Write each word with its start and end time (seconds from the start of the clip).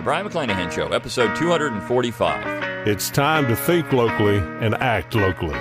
The 0.00 0.04
Brion 0.04 0.26
McClanahan 0.26 0.72
Show, 0.72 0.88
episode 0.94 1.36
245. 1.36 2.88
It's 2.88 3.10
time 3.10 3.46
to 3.48 3.54
think 3.54 3.92
locally 3.92 4.38
and 4.38 4.74
act 4.76 5.14
locally. 5.14 5.58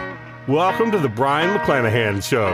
Welcome 0.48 0.92
to 0.92 0.98
the 0.98 1.10
Brion 1.10 1.60
McClanahan 1.60 2.24
Show. 2.24 2.54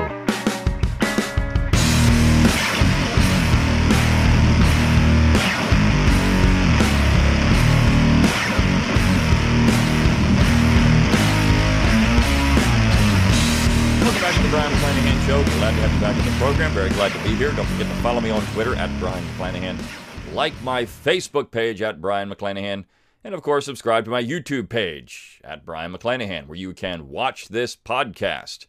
Welcome 14.01 14.21
back 14.23 14.35
to 14.35 14.41
the 14.41 14.49
Brion 14.49 14.71
McClanahan 14.73 15.27
Show. 15.27 15.43
Glad 15.59 15.69
to 15.69 15.81
have 15.81 15.93
you 15.93 15.99
back 16.01 16.17
in 16.17 16.25
the 16.25 16.37
program. 16.39 16.71
Very 16.71 16.89
glad 16.89 17.11
to 17.11 17.19
be 17.19 17.35
here. 17.35 17.51
Don't 17.51 17.67
forget 17.67 17.85
to 17.85 17.93
follow 18.01 18.21
me 18.21 18.31
on 18.31 18.43
Twitter 18.53 18.73
at 18.73 18.89
Brion 18.99 19.23
McClanahan. 19.37 20.04
Like 20.35 20.61
my 20.63 20.83
Facebook 20.83 21.49
page 21.49 21.81
at 21.81 22.01
Brion 22.01 22.29
McClanahan. 22.29 22.83
And 23.23 23.33
of 23.33 23.41
course, 23.41 23.63
subscribe 23.63 24.03
to 24.03 24.11
my 24.11 24.21
YouTube 24.21 24.67
page 24.67 25.39
at 25.45 25.65
Brion 25.65 25.93
McClanahan, 25.93 26.47
where 26.47 26.57
you 26.57 26.73
can 26.73 27.07
watch 27.07 27.47
this 27.47 27.73
podcast. 27.73 28.67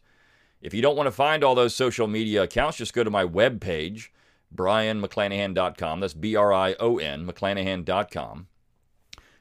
If 0.61 0.73
you 0.73 0.81
don't 0.81 0.95
want 0.95 1.07
to 1.07 1.11
find 1.11 1.43
all 1.43 1.55
those 1.55 1.75
social 1.75 2.07
media 2.07 2.43
accounts, 2.43 2.77
just 2.77 2.93
go 2.93 3.03
to 3.03 3.09
my 3.09 3.25
webpage, 3.25 4.07
brionmcclanahan.com. 4.55 5.99
That's 5.99 6.13
B 6.13 6.37
R 6.37 6.53
I 6.53 6.75
O 6.79 6.99
N, 6.99 7.27
McClanahan.com. 7.27 8.47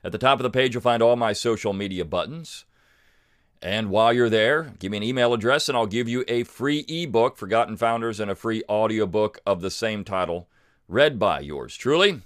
At 0.03 0.11
the 0.11 0.19
top 0.19 0.41
of 0.41 0.43
the 0.43 0.51
page, 0.51 0.75
you'll 0.75 0.83
find 0.83 1.05
all 1.05 1.15
my 1.15 1.33
social 1.33 1.73
media 1.73 2.05
buttons. 2.05 2.65
And 3.63 3.89
while 3.89 4.13
you're 4.13 4.29
there, 4.29 4.75
give 4.81 4.91
me 4.91 4.97
an 4.97 5.05
email 5.05 5.33
address 5.33 5.69
and 5.69 5.79
I'll 5.79 5.87
give 5.87 6.09
you 6.09 6.25
a 6.27 6.43
free 6.43 6.85
ebook, 6.89 7.37
Forgotten 7.37 7.77
Founders, 7.77 8.19
and 8.19 8.33
a 8.33 8.35
free 8.35 8.65
audiobook 8.69 9.39
of 9.47 9.61
the 9.61 9.71
same 9.71 10.03
title, 10.03 10.49
read 10.89 11.19
by 11.19 11.41
yours 11.41 11.77
truly. 11.77 12.23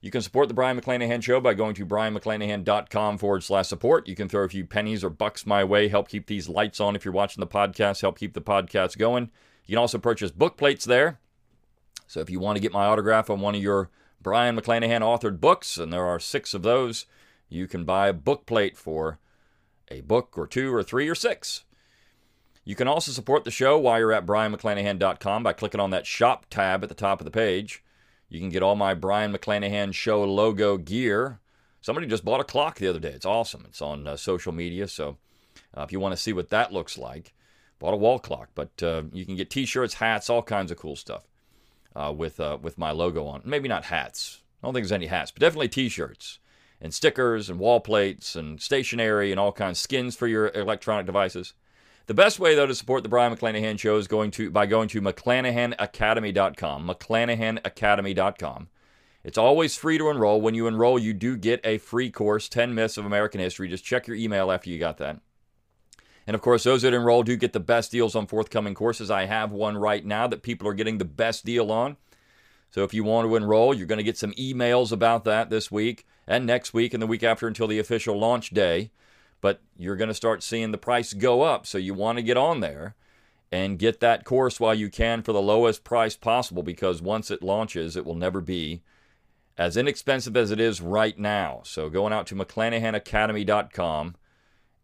You 0.00 0.10
can 0.10 0.20
support 0.20 0.48
the 0.48 0.54
Brion 0.54 0.78
McClanahan 0.78 1.22
Show 1.22 1.40
by 1.40 1.54
going 1.54 1.74
to 1.76 1.86
brionmcclanahan.com 1.86 3.16
forward 3.16 3.42
slash 3.42 3.68
support. 3.68 4.06
You 4.06 4.14
can 4.14 4.28
throw 4.28 4.44
a 4.44 4.48
few 4.50 4.66
pennies 4.66 5.02
or 5.02 5.08
bucks 5.08 5.46
my 5.46 5.64
way, 5.64 5.88
help 5.88 6.08
keep 6.08 6.26
these 6.26 6.46
lights 6.46 6.78
on 6.78 6.94
if 6.94 7.06
you're 7.06 7.14
watching 7.14 7.40
the 7.40 7.46
podcast, 7.46 8.02
help 8.02 8.18
keep 8.18 8.34
the 8.34 8.42
podcast 8.42 8.98
going. 8.98 9.30
You 9.64 9.72
can 9.72 9.80
also 9.80 9.96
purchase 9.96 10.30
book 10.30 10.58
plates 10.58 10.84
there. 10.84 11.20
So 12.06 12.20
if 12.20 12.28
you 12.28 12.38
want 12.38 12.56
to 12.56 12.60
get 12.60 12.72
my 12.72 12.84
autograph 12.84 13.30
on 13.30 13.40
one 13.40 13.54
of 13.54 13.62
your 13.62 13.88
Brion 14.20 14.56
McClanahan 14.56 15.00
authored 15.00 15.40
books, 15.40 15.78
and 15.78 15.92
there 15.92 16.04
are 16.04 16.20
six 16.20 16.52
of 16.52 16.62
those, 16.62 17.06
you 17.48 17.66
can 17.66 17.84
buy 17.84 18.08
a 18.08 18.12
book 18.12 18.44
plate 18.46 18.76
for 18.76 19.18
a 19.88 20.00
book 20.02 20.36
or 20.36 20.46
two 20.46 20.74
or 20.74 20.82
three 20.82 21.08
or 21.08 21.14
six. 21.14 21.64
You 22.64 22.74
can 22.74 22.88
also 22.88 23.12
support 23.12 23.44
the 23.44 23.50
show 23.50 23.78
while 23.78 23.98
you're 23.98 24.12
at 24.12 24.26
brionmcclanahan.com 24.26 25.42
by 25.42 25.52
clicking 25.52 25.80
on 25.80 25.90
that 25.90 26.06
shop 26.06 26.46
tab 26.50 26.82
at 26.82 26.88
the 26.88 26.94
top 26.94 27.20
of 27.20 27.24
the 27.24 27.30
page. 27.30 27.83
You 28.34 28.40
can 28.40 28.50
get 28.50 28.64
all 28.64 28.74
my 28.74 28.94
Brion 28.94 29.32
McClanahan 29.32 29.94
show 29.94 30.24
logo 30.24 30.76
gear. 30.76 31.38
Somebody 31.80 32.08
just 32.08 32.24
bought 32.24 32.40
a 32.40 32.44
clock 32.44 32.78
the 32.78 32.88
other 32.88 32.98
day. 32.98 33.10
It's 33.10 33.24
awesome. 33.24 33.64
It's 33.68 33.80
on 33.80 34.08
uh, 34.08 34.16
social 34.16 34.50
media, 34.52 34.88
so 34.88 35.18
uh, 35.76 35.82
if 35.82 35.92
you 35.92 36.00
want 36.00 36.14
to 36.14 36.20
see 36.20 36.32
what 36.32 36.48
that 36.48 36.72
looks 36.72 36.98
like, 36.98 37.32
bought 37.78 37.94
a 37.94 37.96
wall 37.96 38.18
clock. 38.18 38.48
But 38.56 38.82
uh, 38.82 39.04
you 39.12 39.24
can 39.24 39.36
get 39.36 39.50
T-shirts, 39.50 39.94
hats, 39.94 40.28
all 40.28 40.42
kinds 40.42 40.72
of 40.72 40.78
cool 40.78 40.96
stuff 40.96 41.28
uh, 41.94 42.12
with 42.16 42.40
uh, 42.40 42.58
with 42.60 42.76
my 42.76 42.90
logo 42.90 43.24
on. 43.24 43.42
Maybe 43.44 43.68
not 43.68 43.84
hats. 43.84 44.42
I 44.60 44.66
don't 44.66 44.74
think 44.74 44.82
there's 44.82 44.92
any 44.92 45.06
hats, 45.06 45.30
but 45.30 45.40
definitely 45.40 45.68
T-shirts 45.68 46.40
and 46.80 46.92
stickers 46.92 47.48
and 47.48 47.60
wall 47.60 47.78
plates 47.78 48.34
and 48.34 48.60
stationery 48.60 49.30
and 49.30 49.38
all 49.38 49.52
kinds 49.52 49.78
of 49.78 49.82
skins 49.82 50.16
for 50.16 50.26
your 50.26 50.50
electronic 50.54 51.06
devices. 51.06 51.54
The 52.06 52.14
best 52.14 52.38
way 52.38 52.54
though 52.54 52.66
to 52.66 52.74
support 52.74 53.02
the 53.02 53.08
Brion 53.08 53.34
McClanahan 53.34 53.78
show 53.78 53.96
is 53.96 54.06
going 54.06 54.30
to 54.32 54.50
by 54.50 54.66
going 54.66 54.88
to 54.88 55.00
mcclanahanacademy.com, 55.00 56.88
mcclanahanacademy.com. 56.88 58.68
It's 59.24 59.38
always 59.38 59.74
free 59.74 59.96
to 59.96 60.10
enroll. 60.10 60.42
When 60.42 60.54
you 60.54 60.66
enroll, 60.66 60.98
you 60.98 61.14
do 61.14 61.38
get 61.38 61.60
a 61.64 61.78
free 61.78 62.10
course, 62.10 62.46
10 62.50 62.74
myths 62.74 62.98
of 62.98 63.06
American 63.06 63.40
history. 63.40 63.68
Just 63.68 63.84
check 63.84 64.06
your 64.06 64.16
email 64.16 64.52
after 64.52 64.68
you 64.68 64.78
got 64.78 64.98
that. 64.98 65.18
And 66.26 66.34
of 66.34 66.42
course, 66.42 66.64
those 66.64 66.82
that 66.82 66.92
enroll 66.92 67.22
do 67.22 67.36
get 67.36 67.54
the 67.54 67.60
best 67.60 67.90
deals 67.90 68.14
on 68.14 68.26
forthcoming 68.26 68.74
courses. 68.74 69.10
I 69.10 69.24
have 69.24 69.50
one 69.50 69.78
right 69.78 70.04
now 70.04 70.26
that 70.26 70.42
people 70.42 70.68
are 70.68 70.74
getting 70.74 70.98
the 70.98 71.06
best 71.06 71.44
deal 71.46 71.72
on. 71.72 71.96
So 72.70 72.82
if 72.82 72.92
you 72.92 73.04
want 73.04 73.28
to 73.28 73.36
enroll, 73.36 73.72
you're 73.72 73.86
going 73.86 73.98
to 73.98 74.02
get 74.02 74.18
some 74.18 74.32
emails 74.32 74.92
about 74.92 75.24
that 75.24 75.48
this 75.48 75.70
week 75.70 76.06
and 76.26 76.44
next 76.44 76.74
week 76.74 76.92
and 76.92 77.02
the 77.02 77.06
week 77.06 77.22
after 77.22 77.46
until 77.46 77.66
the 77.66 77.78
official 77.78 78.18
launch 78.18 78.50
day. 78.50 78.90
But 79.44 79.60
you're 79.76 79.96
going 79.96 80.08
to 80.08 80.14
start 80.14 80.42
seeing 80.42 80.70
the 80.70 80.78
price 80.78 81.12
go 81.12 81.42
up. 81.42 81.66
So 81.66 81.76
you 81.76 81.92
want 81.92 82.16
to 82.16 82.22
get 82.22 82.38
on 82.38 82.60
there 82.60 82.94
and 83.52 83.78
get 83.78 84.00
that 84.00 84.24
course 84.24 84.58
while 84.58 84.74
you 84.74 84.88
can 84.88 85.22
for 85.22 85.34
the 85.34 85.42
lowest 85.42 85.84
price 85.84 86.16
possible 86.16 86.62
because 86.62 87.02
once 87.02 87.30
it 87.30 87.42
launches, 87.42 87.94
it 87.94 88.06
will 88.06 88.14
never 88.14 88.40
be 88.40 88.80
as 89.58 89.76
inexpensive 89.76 90.34
as 90.34 90.50
it 90.50 90.58
is 90.58 90.80
right 90.80 91.18
now. 91.18 91.60
So 91.62 91.90
going 91.90 92.10
out 92.10 92.26
to 92.28 92.34
mcclanahanacademy.com 92.34 94.14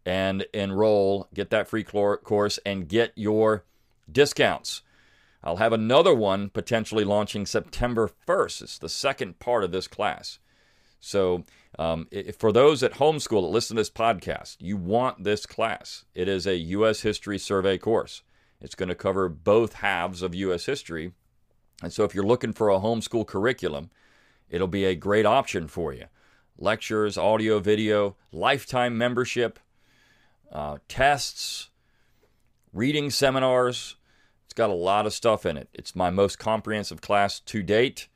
and 0.05 0.45
enroll, 0.53 1.27
get 1.33 1.49
that 1.49 1.67
free 1.67 1.83
course, 1.83 2.59
and 2.63 2.87
get 2.87 3.13
your 3.15 3.65
discounts. 4.11 4.83
I'll 5.43 5.57
have 5.57 5.73
another 5.73 6.13
one 6.13 6.51
potentially 6.51 7.03
launching 7.03 7.47
September 7.47 8.11
1st. 8.27 8.61
It's 8.61 8.77
the 8.77 8.89
second 8.89 9.39
part 9.39 9.63
of 9.63 9.71
this 9.71 9.87
class. 9.87 10.37
So, 10.99 11.45
um, 11.79 12.07
for 12.37 12.51
those 12.51 12.83
at 12.83 12.93
homeschool 12.93 13.41
that 13.41 13.47
listen 13.47 13.75
to 13.75 13.81
this 13.81 13.89
podcast, 13.89 14.57
you 14.59 14.75
want 14.77 15.23
this 15.23 15.45
class. 15.45 16.05
It 16.13 16.27
is 16.27 16.45
a 16.45 16.57
U.S. 16.57 17.01
history 17.01 17.37
survey 17.37 17.77
course. 17.77 18.23
It's 18.59 18.75
going 18.75 18.89
to 18.89 18.95
cover 18.95 19.29
both 19.29 19.73
halves 19.73 20.21
of 20.21 20.35
U.S. 20.35 20.65
history. 20.65 21.13
And 21.81 21.91
so, 21.91 22.03
if 22.03 22.13
you're 22.13 22.25
looking 22.25 22.53
for 22.53 22.69
a 22.69 22.79
homeschool 22.79 23.25
curriculum, 23.25 23.89
it'll 24.49 24.67
be 24.67 24.85
a 24.85 24.95
great 24.95 25.25
option 25.25 25.67
for 25.67 25.93
you. 25.93 26.05
Lectures, 26.57 27.17
audio, 27.17 27.59
video, 27.59 28.17
lifetime 28.31 28.97
membership, 28.97 29.57
uh, 30.51 30.77
tests, 30.87 31.69
reading 32.73 33.09
seminars. 33.09 33.95
It's 34.45 34.53
got 34.53 34.69
a 34.69 34.73
lot 34.73 35.05
of 35.05 35.13
stuff 35.13 35.45
in 35.45 35.57
it. 35.57 35.69
It's 35.73 35.95
my 35.95 36.09
most 36.09 36.37
comprehensive 36.37 37.01
class 37.01 37.39
to 37.39 37.63
date. 37.63 38.09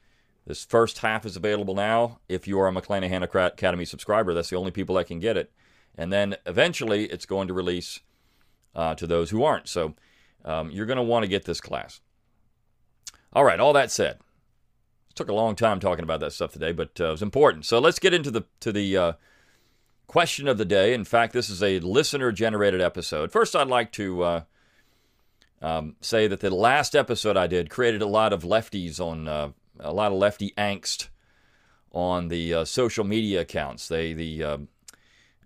This 0.45 0.63
first 0.63 0.99
half 0.99 1.25
is 1.25 1.35
available 1.35 1.73
now. 1.73 2.19
If 2.29 2.47
you 2.47 2.59
are 2.59 2.67
a 2.67 2.71
McClanahan 2.71 3.23
Academy 3.23 3.85
subscriber, 3.85 4.33
that's 4.33 4.49
the 4.49 4.57
only 4.57 4.71
people 4.71 4.95
that 4.95 5.07
can 5.07 5.19
get 5.19 5.37
it. 5.37 5.51
And 5.97 6.13
then 6.13 6.35
eventually 6.45 7.05
it's 7.05 7.25
going 7.25 7.47
to 7.47 7.53
release 7.53 8.01
uh, 8.75 8.93
to 8.95 9.07
those 9.07 9.31
who 9.31 9.43
aren't. 9.43 9.67
So 9.67 9.95
um, 10.43 10.69
you're 10.69 10.85
going 10.85 10.97
to 10.97 11.03
want 11.03 11.23
to 11.23 11.29
get 11.29 11.45
this 11.45 11.61
class. 11.61 12.01
All 13.33 13.43
right, 13.43 13.59
all 13.59 13.73
that 13.73 13.91
said, 13.91 14.19
it 15.09 15.15
took 15.15 15.29
a 15.29 15.33
long 15.33 15.55
time 15.55 15.79
talking 15.79 16.03
about 16.03 16.19
that 16.19 16.33
stuff 16.33 16.53
today, 16.53 16.71
but 16.71 16.99
uh, 16.99 17.07
it 17.07 17.11
was 17.11 17.21
important. 17.21 17.65
So 17.65 17.79
let's 17.79 17.99
get 17.99 18.13
into 18.13 18.31
the 18.31 18.43
to 18.61 18.71
the 18.71 18.97
uh, 18.97 19.13
question 20.07 20.47
of 20.47 20.57
the 20.57 20.65
day. 20.65 20.93
In 20.93 21.03
fact, 21.03 21.33
this 21.33 21.49
is 21.49 21.63
a 21.63 21.79
listener 21.79 22.31
generated 22.31 22.81
episode. 22.81 23.31
First, 23.31 23.55
I'd 23.55 23.67
like 23.67 23.91
to 23.93 24.23
uh, 24.23 24.41
um, 25.61 25.95
say 25.99 26.27
that 26.27 26.39
the 26.39 26.49
last 26.49 26.95
episode 26.95 27.35
I 27.35 27.47
did 27.47 27.69
created 27.69 28.01
a 28.01 28.07
lot 28.07 28.31
of 28.31 28.43
lefties 28.43 28.99
on 28.99 29.27
uh, 29.27 29.49
a 29.79 29.93
lot 29.93 30.11
of 30.11 30.17
lefty 30.17 30.51
angst 30.57 31.07
on 31.91 32.27
the 32.27 32.53
uh, 32.53 32.65
social 32.65 33.03
media 33.03 33.41
accounts. 33.41 33.87
They 33.87 34.13
the 34.13 34.43
uh, 34.43 34.57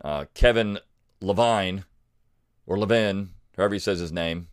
uh, 0.01 0.25
Kevin 0.33 0.79
Levine 1.21 1.85
or 2.65 2.77
Levin, 2.77 3.29
however 3.55 3.75
he 3.75 3.79
says 3.79 3.99
his 3.99 4.11
name, 4.11 4.47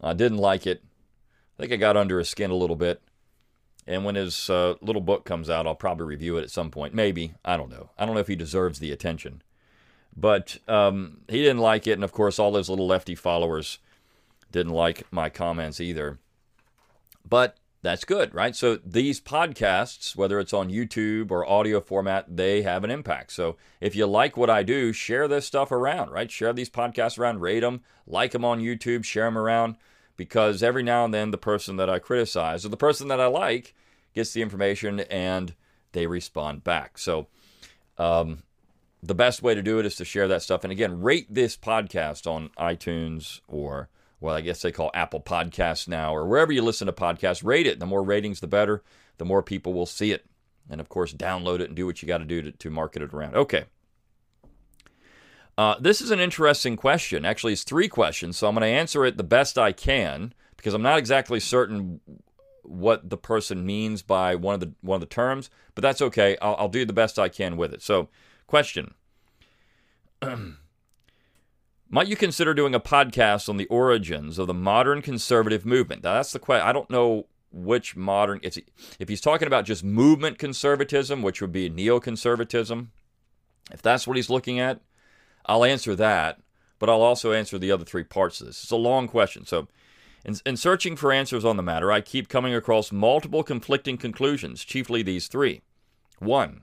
uh, 0.00 0.14
didn't 0.14 0.38
like 0.38 0.66
it. 0.66 0.82
I 1.58 1.62
think 1.62 1.72
I 1.72 1.76
got 1.76 1.96
under 1.96 2.18
his 2.18 2.28
skin 2.28 2.50
a 2.50 2.56
little 2.56 2.76
bit. 2.76 3.02
And 3.86 4.04
when 4.04 4.16
his 4.16 4.50
uh, 4.50 4.74
little 4.80 5.00
book 5.00 5.24
comes 5.24 5.48
out, 5.48 5.66
I'll 5.66 5.76
probably 5.76 6.06
review 6.06 6.36
it 6.38 6.42
at 6.42 6.50
some 6.50 6.70
point. 6.70 6.92
Maybe 6.92 7.34
I 7.44 7.56
don't 7.56 7.70
know. 7.70 7.90
I 7.96 8.04
don't 8.04 8.14
know 8.14 8.20
if 8.20 8.26
he 8.26 8.34
deserves 8.34 8.80
the 8.80 8.90
attention, 8.90 9.42
but 10.16 10.58
um, 10.66 11.18
he 11.28 11.40
didn't 11.40 11.60
like 11.60 11.86
it, 11.86 11.92
and 11.92 12.04
of 12.04 12.12
course, 12.12 12.38
all 12.38 12.56
his 12.56 12.68
little 12.68 12.86
lefty 12.86 13.14
followers 13.14 13.78
didn't 14.50 14.72
like 14.72 15.10
my 15.12 15.28
comments 15.28 15.80
either. 15.80 16.18
But 17.28 17.56
that's 17.82 18.04
good, 18.04 18.34
right? 18.34 18.56
So 18.56 18.78
these 18.84 19.20
podcasts, 19.20 20.16
whether 20.16 20.40
it's 20.40 20.52
on 20.52 20.70
YouTube 20.70 21.30
or 21.30 21.48
audio 21.48 21.80
format, 21.80 22.36
they 22.36 22.62
have 22.62 22.84
an 22.84 22.90
impact. 22.90 23.32
So 23.32 23.56
if 23.80 23.94
you 23.94 24.06
like 24.06 24.36
what 24.36 24.50
I 24.50 24.62
do, 24.62 24.92
share 24.92 25.28
this 25.28 25.46
stuff 25.46 25.70
around, 25.70 26.10
right? 26.10 26.30
Share 26.30 26.52
these 26.52 26.70
podcasts 26.70 27.18
around, 27.18 27.40
rate 27.40 27.60
them, 27.60 27.82
like 28.06 28.32
them 28.32 28.44
on 28.44 28.60
YouTube, 28.60 29.04
share 29.04 29.26
them 29.26 29.38
around, 29.38 29.76
because 30.16 30.62
every 30.62 30.82
now 30.82 31.04
and 31.04 31.14
then 31.14 31.30
the 31.30 31.38
person 31.38 31.76
that 31.76 31.90
I 31.90 31.98
criticize 31.98 32.64
or 32.64 32.70
the 32.70 32.76
person 32.76 33.08
that 33.08 33.20
I 33.20 33.26
like 33.26 33.74
gets 34.14 34.32
the 34.32 34.42
information 34.42 35.00
and 35.00 35.54
they 35.92 36.06
respond 36.06 36.64
back. 36.64 36.98
So 36.98 37.28
um, 37.98 38.42
the 39.02 39.14
best 39.14 39.42
way 39.42 39.54
to 39.54 39.62
do 39.62 39.78
it 39.78 39.86
is 39.86 39.94
to 39.96 40.04
share 40.04 40.28
that 40.28 40.42
stuff. 40.42 40.64
And 40.64 40.72
again, 40.72 41.02
rate 41.02 41.26
this 41.32 41.56
podcast 41.56 42.26
on 42.26 42.50
iTunes 42.58 43.40
or 43.46 43.88
well, 44.20 44.34
I 44.34 44.40
guess 44.40 44.62
they 44.62 44.72
call 44.72 44.90
Apple 44.94 45.20
Podcasts 45.20 45.88
now, 45.88 46.14
or 46.14 46.26
wherever 46.26 46.52
you 46.52 46.62
listen 46.62 46.86
to 46.86 46.92
podcasts, 46.92 47.44
rate 47.44 47.66
it. 47.66 47.80
The 47.80 47.86
more 47.86 48.02
ratings, 48.02 48.40
the 48.40 48.46
better. 48.46 48.82
The 49.18 49.24
more 49.24 49.42
people 49.42 49.74
will 49.74 49.86
see 49.86 50.12
it. 50.12 50.26
And 50.68 50.80
of 50.80 50.88
course, 50.88 51.12
download 51.12 51.60
it 51.60 51.68
and 51.68 51.76
do 51.76 51.86
what 51.86 52.02
you 52.02 52.08
got 52.08 52.18
to 52.18 52.24
do 52.24 52.50
to 52.50 52.70
market 52.70 53.02
it 53.02 53.12
around. 53.12 53.36
Okay. 53.36 53.64
Uh, 55.58 55.76
this 55.80 56.00
is 56.00 56.10
an 56.10 56.20
interesting 56.20 56.76
question. 56.76 57.24
Actually, 57.24 57.54
it's 57.54 57.64
three 57.64 57.88
questions, 57.88 58.36
so 58.36 58.46
I'm 58.46 58.54
going 58.54 58.62
to 58.62 58.66
answer 58.66 59.04
it 59.06 59.16
the 59.16 59.24
best 59.24 59.56
I 59.56 59.72
can 59.72 60.34
because 60.56 60.74
I'm 60.74 60.82
not 60.82 60.98
exactly 60.98 61.40
certain 61.40 62.00
what 62.62 63.08
the 63.08 63.16
person 63.16 63.64
means 63.64 64.02
by 64.02 64.34
one 64.34 64.54
of 64.54 64.60
the 64.60 64.72
one 64.80 64.96
of 64.96 65.00
the 65.00 65.06
terms, 65.06 65.48
but 65.74 65.82
that's 65.82 66.02
okay. 66.02 66.36
I'll, 66.42 66.56
I'll 66.58 66.68
do 66.68 66.84
the 66.84 66.92
best 66.92 67.18
I 67.18 67.28
can 67.28 67.56
with 67.56 67.72
it. 67.72 67.80
So, 67.80 68.08
question: 68.46 68.94
Might 71.88 72.08
you 72.08 72.16
consider 72.16 72.52
doing 72.52 72.74
a 72.74 72.80
podcast 72.80 73.48
on 73.48 73.58
the 73.58 73.66
origins 73.66 74.40
of 74.40 74.48
the 74.48 74.54
modern 74.54 75.02
conservative 75.02 75.64
movement? 75.64 76.02
Now, 76.02 76.14
that's 76.14 76.32
the 76.32 76.40
question. 76.40 76.66
I 76.66 76.72
don't 76.72 76.90
know 76.90 77.26
which 77.52 77.94
modern. 77.94 78.40
If, 78.42 78.58
he's 79.08 79.20
talking 79.20 79.46
about 79.46 79.64
just 79.64 79.84
movement 79.84 80.36
conservatism, 80.36 81.22
which 81.22 81.40
would 81.40 81.52
be 81.52 81.70
neoconservatism, 81.70 82.88
if 83.70 83.82
that's 83.82 84.06
what 84.06 84.16
he's 84.16 84.28
looking 84.28 84.58
at, 84.58 84.80
I'll 85.46 85.64
answer 85.64 85.94
that. 85.94 86.40
But 86.80 86.90
I'll 86.90 87.02
also 87.02 87.32
answer 87.32 87.56
the 87.56 87.70
other 87.70 87.84
three 87.84 88.04
parts 88.04 88.40
of 88.40 88.48
this. 88.48 88.64
It's 88.64 88.72
a 88.72 88.76
long 88.76 89.06
question, 89.06 89.46
so 89.46 89.68
in, 90.24 90.34
in 90.44 90.56
searching 90.56 90.96
for 90.96 91.12
answers 91.12 91.44
on 91.44 91.56
the 91.56 91.62
matter, 91.62 91.92
I 91.92 92.00
keep 92.00 92.28
coming 92.28 92.52
across 92.52 92.90
multiple 92.90 93.44
conflicting 93.44 93.96
conclusions, 93.96 94.64
chiefly 94.64 95.02
these 95.02 95.28
three. 95.28 95.62
One, 96.18 96.62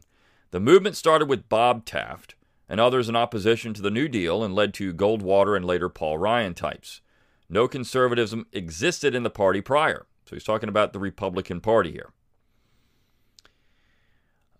the 0.51 0.59
movement 0.59 0.97
started 0.97 1.29
with 1.29 1.47
Bob 1.47 1.85
Taft 1.85 2.35
and 2.69 2.80
others 2.80 3.10
in 3.10 3.15
opposition 3.15 3.74
to 3.74 3.81
the 3.81 3.92
New 3.92 4.07
Deal 4.07 4.44
and 4.44 4.56
led 4.56 4.74
to 4.75 4.94
Goldwater 4.94 5.56
and 5.56 5.65
later 5.65 5.89
Paul 5.89 6.18
Ryan 6.18 6.54
types. 6.54 7.01
No 7.50 7.68
conservatism 7.68 8.48
existed 8.51 9.13
in 9.13 9.24
the 9.24 9.30
party 9.30 9.62
prior. 9.62 10.06
So 10.25 10.36
he's 10.36 10.44
talking 10.44 10.69
about 10.69 10.94
the 10.94 11.00
Republican 11.00 11.62
Party 11.62 11.92
here. 11.92 12.12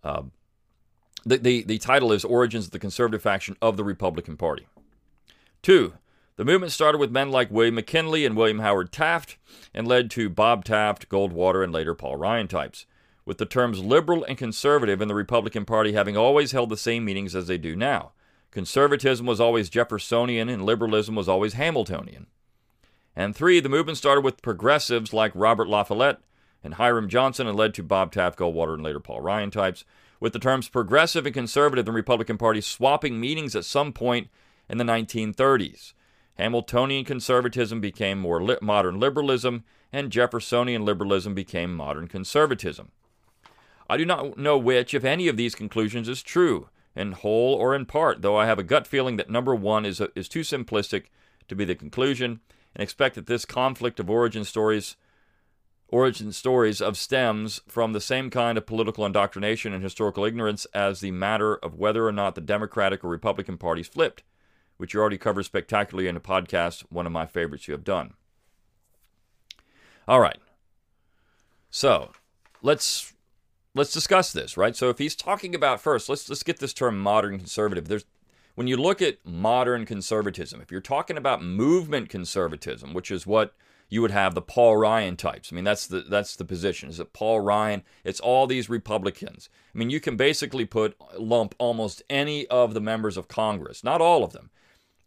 Uh, 0.04 0.24
the, 1.26 1.38
the, 1.38 1.64
the 1.64 1.78
title 1.78 2.12
is 2.12 2.26
Origins 2.26 2.66
of 2.66 2.72
the 2.72 2.80
Conservative 2.80 3.22
Faction 3.22 3.56
of 3.62 3.78
the 3.78 3.84
Republican 3.84 4.36
Party. 4.36 4.68
Two, 5.62 5.94
the 6.36 6.44
movement 6.44 6.72
started 6.72 6.98
with 6.98 7.12
men 7.12 7.32
like 7.32 7.50
William 7.52 7.76
McKinley 7.76 8.26
and 8.26 8.36
William 8.36 8.60
Howard 8.60 8.92
Taft 8.92 9.38
and 9.74 9.88
led 9.88 10.12
to 10.12 10.30
Bob 10.30 10.66
Taft, 10.66 11.08
Goldwater, 11.08 11.64
and 11.64 11.72
later 11.72 11.96
Paul 11.96 12.18
Ryan 12.18 12.48
types, 12.48 12.86
with 13.25 13.38
the 13.38 13.46
terms 13.46 13.80
liberal 13.84 14.24
and 14.24 14.38
conservative 14.38 15.02
in 15.02 15.08
the 15.08 15.16
Republican 15.16 15.66
Party 15.66 15.94
having 15.94 16.18
always 16.18 16.52
held 16.52 16.70
the 16.70 16.78
same 16.78 17.06
meanings 17.06 17.36
as 17.36 17.48
they 17.48 17.58
do 17.58 17.75
now. 17.75 18.12
Conservatism 18.52 19.25
was 19.25 19.40
always 19.40 19.70
Jeffersonian 19.70 20.50
and 20.50 20.66
liberalism 20.66 21.16
was 21.16 21.30
always 21.30 21.54
Hamiltonian. 21.54 22.28
And 23.16 23.36
three, 23.36 23.60
the 23.60 23.70
movement 23.70 23.98
started 23.98 24.22
with 24.22 24.42
progressives 24.42 25.14
like 25.14 25.31
Robert 25.36 25.68
La 25.68 25.84
Follette 25.84 26.20
and 26.64 26.75
Hiram 26.75 27.10
Johnson 27.10 27.48
and 27.48 27.58
led 27.58 27.74
to 27.75 27.84
Bob 27.84 28.12
Taft, 28.12 28.40
Goldwater, 28.40 28.74
and 28.74 28.84
later 28.84 29.00
Paul 29.00 29.22
Ryan 29.22 29.52
types, 29.52 29.86
with 30.19 30.34
the 30.34 30.40
terms 30.40 30.69
progressive 30.69 31.26
and 31.26 31.34
conservative 31.34 31.84
in 31.84 31.94
the 31.94 31.96
Republican 31.96 32.38
Party 32.38 32.62
swapping 32.62 33.19
meanings 33.19 33.56
at 33.56 33.66
some 33.66 33.92
point 33.92 34.30
in 34.69 34.78
the 34.78 34.84
1930s. 34.84 35.94
Hamiltonian 36.38 37.06
conservatism 37.06 37.80
became 37.80 38.19
more 38.19 38.42
li- 38.42 38.58
modern 38.62 39.00
liberalism, 39.00 39.64
and 39.92 40.12
Jeffersonian 40.12 40.86
liberalism 40.86 41.34
became 41.34 41.76
modern 41.76 42.08
conservatism. 42.08 42.92
I 43.94 43.98
do 43.98 44.06
not 44.06 44.38
know 44.38 44.57
which, 44.57 44.94
if 44.94 45.04
any, 45.04 45.28
of 45.28 45.38
these 45.38 45.54
conclusions 45.54 46.10
is 46.10 46.24
true, 46.24 46.69
in 46.95 47.12
whole 47.12 47.54
or 47.54 47.75
in 47.75 47.86
part, 47.86 48.22
though 48.22 48.36
I 48.36 48.48
have 48.48 48.57
a 48.57 48.63
gut 48.63 48.88
feeling 48.88 49.18
that 49.18 49.30
number 49.30 49.54
one 49.54 49.86
is, 49.86 50.01
a, 50.01 50.10
is 50.16 50.28
too 50.28 50.42
simplistic 50.42 51.06
to 51.48 51.56
be 51.56 51.63
the 51.63 51.75
conclusion, 51.75 52.40
and 52.75 52.81
expect 52.81 53.16
that 53.16 53.28
this 53.28 53.45
conflict 53.45 54.00
of 54.00 54.10
origin 54.10 54.44
stories 54.44 54.95
origin 55.90 56.31
stories 56.31 56.81
of 56.81 56.98
stems 56.98 57.62
from 57.68 57.94
the 57.94 58.01
same 58.01 58.31
kind 58.31 58.57
of 58.57 58.66
political 58.66 59.06
indoctrination 59.06 59.74
and 59.74 59.84
historical 59.84 60.25
ignorance 60.25 60.66
as 60.74 61.00
the 61.00 61.12
matter 61.12 61.57
of 61.57 61.75
whether 61.75 62.07
or 62.07 62.12
not 62.12 62.34
the 62.34 62.42
Democratic 62.42 63.04
or 63.04 63.10
Republican 63.10 63.60
parties 63.60 63.88
flipped 63.88 64.24
which 64.78 64.94
you 64.94 65.00
already 65.00 65.18
covered 65.18 65.44
spectacularly 65.44 66.10
in 66.10 66.18
a 66.18 66.19
podcast, 66.19 66.81
one 66.90 67.06
of 67.06 67.12
my 67.12 67.25
favorites 67.25 67.68
you 67.68 67.74
have 67.74 67.84
done. 67.84 68.16
All 70.07 70.19
right. 70.19 70.40
So 71.69 72.12
let's 72.62 73.12
let's 73.75 73.94
discuss 73.94 74.31
this, 74.31 74.58
right? 74.58 74.75
So 74.75 74.90
if 74.90 74.98
he's 74.98 75.16
talking 75.16 75.56
about 75.56 75.81
first, 75.81 76.10
let's 76.10 76.30
let's 76.30 76.44
get 76.44 76.60
this 76.60 76.74
term 76.74 77.00
modern 77.00 77.38
conservative. 77.38 77.88
There's 77.88 78.06
when 78.56 78.68
you 78.68 78.78
look 78.78 79.02
at 79.02 79.25
modern 79.25 79.86
conservatism, 79.86 80.62
if 80.62 80.72
you're 80.72 80.81
talking 80.81 81.18
about 81.18 81.44
movement 81.44 82.10
conservatism, 82.10 82.94
which 82.94 83.10
is 83.10 83.25
what 83.25 83.56
you 83.90 84.02
would 84.02 84.12
have 84.12 84.34
the 84.34 84.42
Paul 84.42 84.78
Ryan 84.78 85.16
types. 85.16 85.52
I 85.52 85.56
mean, 85.56 85.64
that's 85.64 85.88
the 85.88 86.02
that's 86.02 86.36
the 86.36 86.46
position. 86.46 86.90
Is 86.90 87.00
it 87.00 87.14
Paul 87.14 87.42
Ryan? 87.42 87.84
It's 88.04 88.20
all 88.20 88.48
these 88.48 88.70
Republicans. 88.70 89.50
I 89.74 89.78
mean, 89.78 89.90
you 89.90 90.00
can 90.00 90.18
basically 90.18 90.66
put 90.66 90.96
lump 91.19 91.56
almost 91.60 92.02
any 92.10 92.48
of 92.48 92.74
the 92.74 92.81
members 92.81 93.18
of 93.18 93.28
Congress, 93.28 93.84
not 93.84 94.02
all 94.02 94.24
of 94.24 94.34
them, 94.34 94.50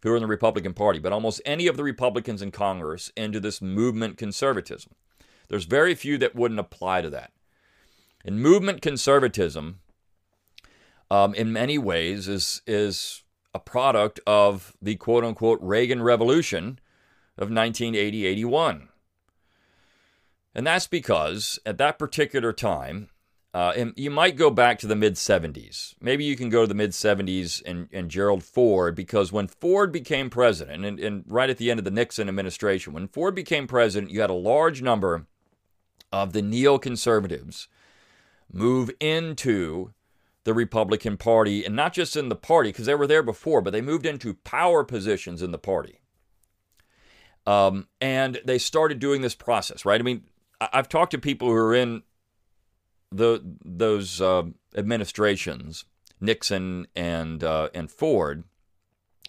who 0.03 0.13
are 0.13 0.17
in 0.17 0.23
the 0.23 0.29
Republican 0.29 0.73
Party, 0.73 0.99
but 0.99 1.13
almost 1.13 1.41
any 1.45 1.67
of 1.67 1.77
the 1.77 1.83
Republicans 1.83 2.43
in 2.43 2.51
Congress 2.51 3.11
into 3.17 3.41
this 3.41 3.61
movement 3.61 4.19
conservatism. 4.19 4.93
There's 5.49 5.65
very 5.65 5.95
few 5.95 6.19
that 6.19 6.35
wouldn't 6.35 6.61
apply 6.61 7.03
to 7.03 7.11
that. 7.11 7.33
And 8.27 8.41
movement 8.41 8.83
conservatism, 8.83 9.79
um, 11.11 11.33
in 11.35 11.53
many 11.53 11.79
ways, 11.79 12.27
is 12.27 12.61
is 12.67 13.23
a 13.55 13.61
product 13.61 14.19
of 14.27 14.77
the 14.83 14.97
quote 14.97 15.25
unquote 15.25 15.61
Reagan 15.63 16.03
Revolution 16.03 16.81
of 17.39 17.51
1980 17.51 18.27
81. 18.27 18.89
And 20.57 20.67
that's 20.67 20.89
because 20.89 21.61
at 21.65 21.79
that 21.79 21.99
particular 21.99 22.53
time, 22.53 23.11
uh, 23.55 23.73
you 23.95 24.11
might 24.11 24.37
go 24.37 24.51
back 24.51 24.79
to 24.81 24.87
the 24.87 24.97
mid 24.97 25.15
70s. 25.15 25.95
Maybe 26.01 26.25
you 26.25 26.35
can 26.35 26.51
go 26.51 26.63
to 26.63 26.67
the 26.67 26.75
mid 26.75 26.91
70s 26.91 27.63
and, 27.65 27.89
and 27.93 28.11
Gerald 28.11 28.43
Ford, 28.43 28.97
because 28.97 29.31
when 29.31 29.47
Ford 29.47 29.93
became 29.93 30.31
president, 30.31 30.85
and, 30.85 30.99
and 30.99 31.25
right 31.29 31.49
at 31.49 31.59
the 31.59 31.71
end 31.71 31.79
of 31.79 31.85
the 31.85 31.91
Nixon 31.93 32.29
administration, 32.29 32.93
when 32.93 33.07
Ford 33.07 33.37
became 33.37 33.69
president, 33.69 34.11
you 34.11 34.21
had 34.21 34.31
a 34.31 34.35
large 34.35 34.83
number 34.83 35.27
of 36.13 36.33
the 36.33 36.43
neoconservatives 36.43 37.69
move 38.53 38.91
into 39.01 39.93
the 40.45 40.55
Republican 40.55 41.17
Party, 41.17 41.65
and 41.65 41.75
not 41.75 41.93
just 41.93 42.17
in 42.17 42.29
the 42.29 42.37
party, 42.37 42.71
because 42.71 42.87
they 42.87 42.95
were 42.95 43.07
there 43.07 43.23
before, 43.23 43.61
but 43.61 43.73
they 43.73 43.81
moved 43.81 44.07
into 44.07 44.35
power 44.35 44.85
positions 44.85 45.43
in 45.43 45.51
the 45.51 45.59
party. 45.59 46.01
Um, 47.47 47.89
and 48.01 48.41
they 48.45 48.59
started 48.59 48.99
doing 48.99 49.23
this 49.23 49.35
process, 49.35 49.85
right? 49.85 50.01
I 50.01 50.05
mean, 50.05 50.23
I've 50.61 50.89
talked 50.89 51.13
to 51.13 51.19
people 51.19 51.49
who 51.49 51.55
are 51.55 51.75
in 51.75 52.03
the 53.13 53.41
those 53.65 54.21
uh, 54.21 54.45
administrations, 54.77 55.85
Nixon 56.21 56.87
and 56.95 57.43
uh, 57.43 57.69
and 57.75 57.91
Ford, 57.91 58.45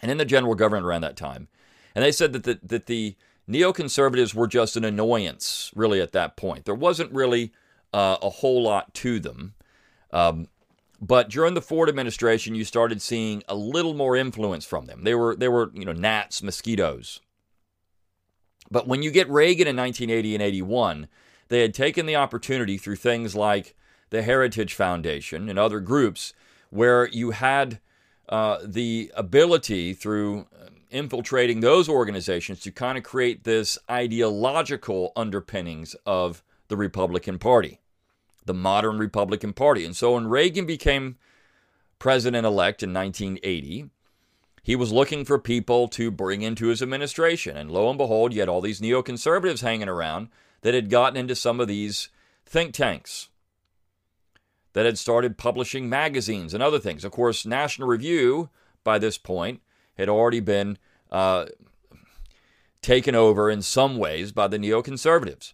and 0.01 0.11
in 0.11 0.17
the 0.17 0.25
general 0.25 0.55
government 0.55 0.85
around 0.85 1.01
that 1.01 1.17
time, 1.17 1.47
and 1.95 2.03
they 2.03 2.11
said 2.11 2.33
that 2.33 2.43
the, 2.43 2.59
that 2.63 2.85
the 2.87 3.15
neoconservatives 3.49 4.33
were 4.33 4.47
just 4.47 4.75
an 4.75 4.85
annoyance, 4.85 5.71
really, 5.75 6.01
at 6.01 6.11
that 6.11 6.37
point. 6.37 6.65
There 6.65 6.75
wasn't 6.75 7.11
really 7.11 7.51
uh, 7.97 8.15
a 8.21 8.29
whole 8.29 8.61
lot 8.61 8.93
to 8.93 9.19
them. 9.19 9.55
Um, 10.11 10.49
but 11.01 11.29
during 11.29 11.55
the 11.55 11.63
Ford 11.63 11.89
administration, 11.89 12.53
you 12.53 12.63
started 12.63 13.01
seeing 13.01 13.41
a 13.47 13.55
little 13.55 13.95
more 13.95 14.15
influence 14.15 14.65
from 14.65 14.85
them. 14.85 15.03
They 15.03 15.15
were 15.15 15.35
they 15.35 15.47
were 15.47 15.71
you 15.73 15.83
know 15.83 15.93
gnats, 15.93 16.43
mosquitoes. 16.43 17.21
But 18.69 18.87
when 18.87 19.01
you 19.01 19.09
get 19.09 19.27
Reagan 19.29 19.67
in 19.67 19.75
1980 19.75 20.35
and 20.35 20.43
81, 20.43 21.07
they 21.47 21.61
had 21.61 21.73
taken 21.73 22.05
the 22.05 22.15
opportunity 22.15 22.77
through 22.77 22.97
things 22.97 23.35
like 23.35 23.75
the 24.11 24.21
Heritage 24.21 24.75
Foundation 24.75 25.49
and 25.49 25.57
other 25.57 25.79
groups 25.79 26.33
where 26.69 27.07
you 27.07 27.31
had 27.31 27.79
uh, 28.29 28.59
the 28.63 29.11
ability 29.15 29.93
through 29.93 30.45
infiltrating 30.91 31.61
those 31.61 31.89
organizations 31.89 32.59
to 32.59 32.71
kind 32.71 32.97
of 32.97 33.03
create 33.03 33.43
this 33.43 33.77
ideological 33.89 35.13
underpinnings 35.15 35.95
of 36.05 36.43
the 36.67 36.77
Republican 36.77 37.39
Party, 37.39 37.79
the 38.47 38.53
modern 38.53 38.97
Republican 38.97 39.53
Party. 39.53 39.85
And 39.85 39.95
so 39.95 40.13
when 40.13 40.27
Reagan 40.27 40.65
became 40.65 41.17
president 41.99 42.45
elect 42.45 42.81
in 42.81 42.93
1980, 42.93 43.89
he 44.63 44.75
was 44.75 44.91
looking 44.91 45.23
for 45.23 45.39
people 45.39 45.87
to 45.89 46.11
bring 46.11 46.41
into 46.41 46.67
his 46.67 46.81
administration. 46.81 47.55
And 47.55 47.71
lo 47.71 47.89
and 47.89 47.97
behold, 47.97 48.33
you 48.33 48.39
had 48.39 48.49
all 48.49 48.61
these 48.61 48.81
neoconservatives 48.81 49.61
hanging 49.61 49.87
around 49.87 50.29
that 50.61 50.73
had 50.73 50.89
gotten 50.89 51.17
into 51.17 51.35
some 51.35 51.59
of 51.59 51.67
these 51.67 52.09
think 52.45 52.73
tanks 52.73 53.29
that 54.73 54.85
had 54.85 54.97
started 54.97 55.37
publishing 55.37 55.89
magazines 55.89 56.53
and 56.53 56.61
other 56.61 56.79
things. 56.79 57.03
Of 57.03 57.11
course, 57.11 57.45
National 57.45 57.87
Review, 57.87 58.49
by 58.83 58.99
this 58.99 59.17
point, 59.17 59.61
had 59.97 60.09
already 60.09 60.39
been 60.39 60.77
uh, 61.11 61.45
taken 62.81 63.15
over 63.15 63.49
in 63.49 63.61
some 63.61 63.97
ways 63.97 64.31
by 64.31 64.47
the 64.47 64.59
neoconservatives. 64.59 65.53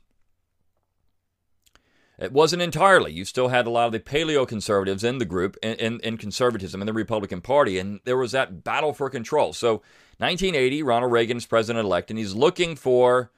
It 2.19 2.31
wasn't 2.31 2.61
entirely. 2.61 3.11
You 3.11 3.25
still 3.25 3.47
had 3.47 3.65
a 3.65 3.71
lot 3.71 3.87
of 3.87 3.91
the 3.91 3.99
paleo 3.99 4.47
conservatives 4.47 5.03
in 5.03 5.17
the 5.17 5.25
group, 5.25 5.57
in, 5.63 5.73
in, 5.75 5.99
in, 6.01 6.17
conservatism, 6.17 6.81
in 6.81 6.85
the 6.85 6.93
Republican 6.93 7.41
Party, 7.41 7.79
and 7.79 8.01
there 8.05 8.17
was 8.17 8.31
that 8.33 8.63
battle 8.63 8.93
for 8.93 9.09
control. 9.09 9.51
So, 9.51 9.81
1980, 10.17 10.83
Ronald 10.83 11.11
Reagan 11.11 11.37
is 11.37 11.45
president 11.47 11.85
elect, 11.85 12.11
and 12.11 12.19
he's 12.19 12.35
looking 12.35 12.75
for 12.75 13.31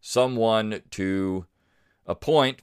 someone 0.00 0.80
to 0.90 1.44
appoint 2.06 2.60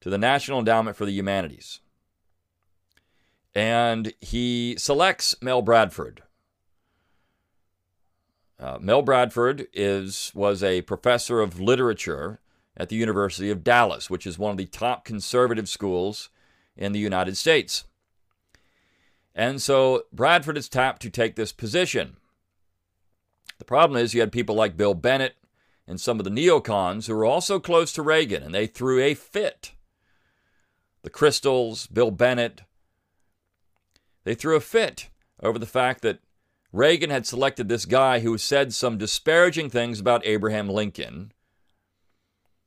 to 0.00 0.08
the 0.08 0.18
National 0.18 0.58
Endowment 0.58 0.96
for 0.96 1.04
the 1.04 1.12
Humanities. 1.12 1.80
And 3.54 4.14
he 4.20 4.76
selects 4.78 5.34
Mel 5.42 5.60
Bradford. 5.60 6.22
Uh, 8.58 8.78
Mel 8.80 9.02
Bradford 9.02 9.66
is 9.72 10.32
was 10.34 10.62
a 10.62 10.82
professor 10.82 11.40
of 11.40 11.60
literature 11.60 12.40
at 12.76 12.88
the 12.88 12.96
University 12.96 13.50
of 13.50 13.64
Dallas, 13.64 14.08
which 14.08 14.26
is 14.26 14.38
one 14.38 14.50
of 14.50 14.56
the 14.56 14.66
top 14.66 15.04
conservative 15.04 15.68
schools 15.68 16.30
in 16.76 16.92
the 16.92 16.98
United 16.98 17.36
States. 17.36 17.84
And 19.34 19.60
so 19.60 20.04
Bradford 20.12 20.56
is 20.56 20.68
tapped 20.68 21.02
to 21.02 21.10
take 21.10 21.36
this 21.36 21.52
position. 21.52 22.16
The 23.58 23.64
problem 23.64 24.02
is 24.02 24.14
you 24.14 24.20
had 24.20 24.32
people 24.32 24.54
like 24.54 24.76
Bill 24.76 24.94
Bennett 24.94 25.36
and 25.86 26.00
some 26.00 26.18
of 26.18 26.24
the 26.24 26.30
neocons 26.30 27.06
who 27.06 27.14
were 27.14 27.24
also 27.24 27.58
close 27.58 27.92
to 27.92 28.02
Reagan, 28.02 28.42
and 28.42 28.54
they 28.54 28.66
threw 28.66 29.00
a 29.00 29.14
fit. 29.14 29.72
The 31.02 31.10
Kristols, 31.10 31.92
Bill 31.92 32.10
Bennett, 32.10 32.62
they 34.24 34.34
threw 34.34 34.56
a 34.56 34.60
fit 34.60 35.08
over 35.42 35.58
the 35.58 35.66
fact 35.66 36.02
that 36.02 36.20
Reagan 36.72 37.10
had 37.10 37.26
selected 37.26 37.68
this 37.68 37.84
guy 37.84 38.20
who 38.20 38.38
said 38.38 38.72
some 38.72 38.96
disparaging 38.96 39.68
things 39.68 40.00
about 40.00 40.24
Abraham 40.24 40.68
Lincoln. 40.68 41.31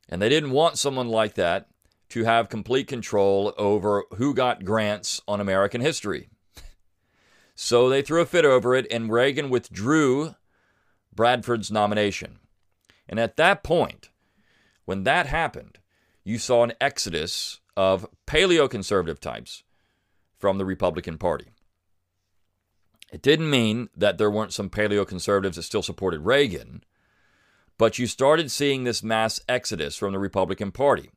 And 0.07 0.21
they 0.21 0.29
didn't 0.29 0.51
want 0.51 0.77
someone 0.77 1.09
like 1.09 1.35
that 1.35 1.67
to 2.09 2.24
have 2.24 2.50
complete 2.50 2.88
control 2.88 3.53
over 3.57 4.03
who 4.17 4.33
got 4.33 4.63
grants 4.63 5.21
on 5.27 5.41
American 5.41 5.81
history. 5.81 6.29
So 7.57 7.88
they 7.88 8.01
threw 8.01 8.19
a 8.19 8.25
fit 8.25 8.43
over 8.43 8.75
it, 8.75 8.85
and 8.91 9.09
Reagan 9.09 9.50
withdrew 9.50 10.35
Bradford's 11.15 11.71
nomination. 11.71 12.39
And 13.07 13.17
at 13.17 13.38
that 13.38 13.63
point, 13.63 14.09
when 14.83 15.03
that 15.03 15.27
happened, 15.27 15.79
you 16.25 16.38
saw 16.38 16.63
an 16.63 16.74
exodus 16.81 17.62
of 17.77 18.07
paleoconservative 18.27 19.19
types 19.19 19.63
from 20.38 20.57
the 20.57 20.65
Republican 20.65 21.17
Party. 21.17 21.51
It 23.12 23.21
didn't 23.21 23.50
mean 23.50 23.89
that 23.95 24.17
there 24.17 24.31
weren't 24.31 24.53
some 24.53 24.69
paleoconservatives 24.69 25.55
that 25.55 25.63
still 25.63 25.81
supported 25.81 26.21
Reagan, 26.21 26.83
but 27.77 28.00
you 28.00 28.08
started 28.08 28.51
seeing 28.51 28.84
this 28.84 29.03
mass 29.03 29.39
exodus 29.48 29.96
from 29.96 30.13
the 30.13 30.20
Republican 30.20 30.72
Party. 30.72 31.10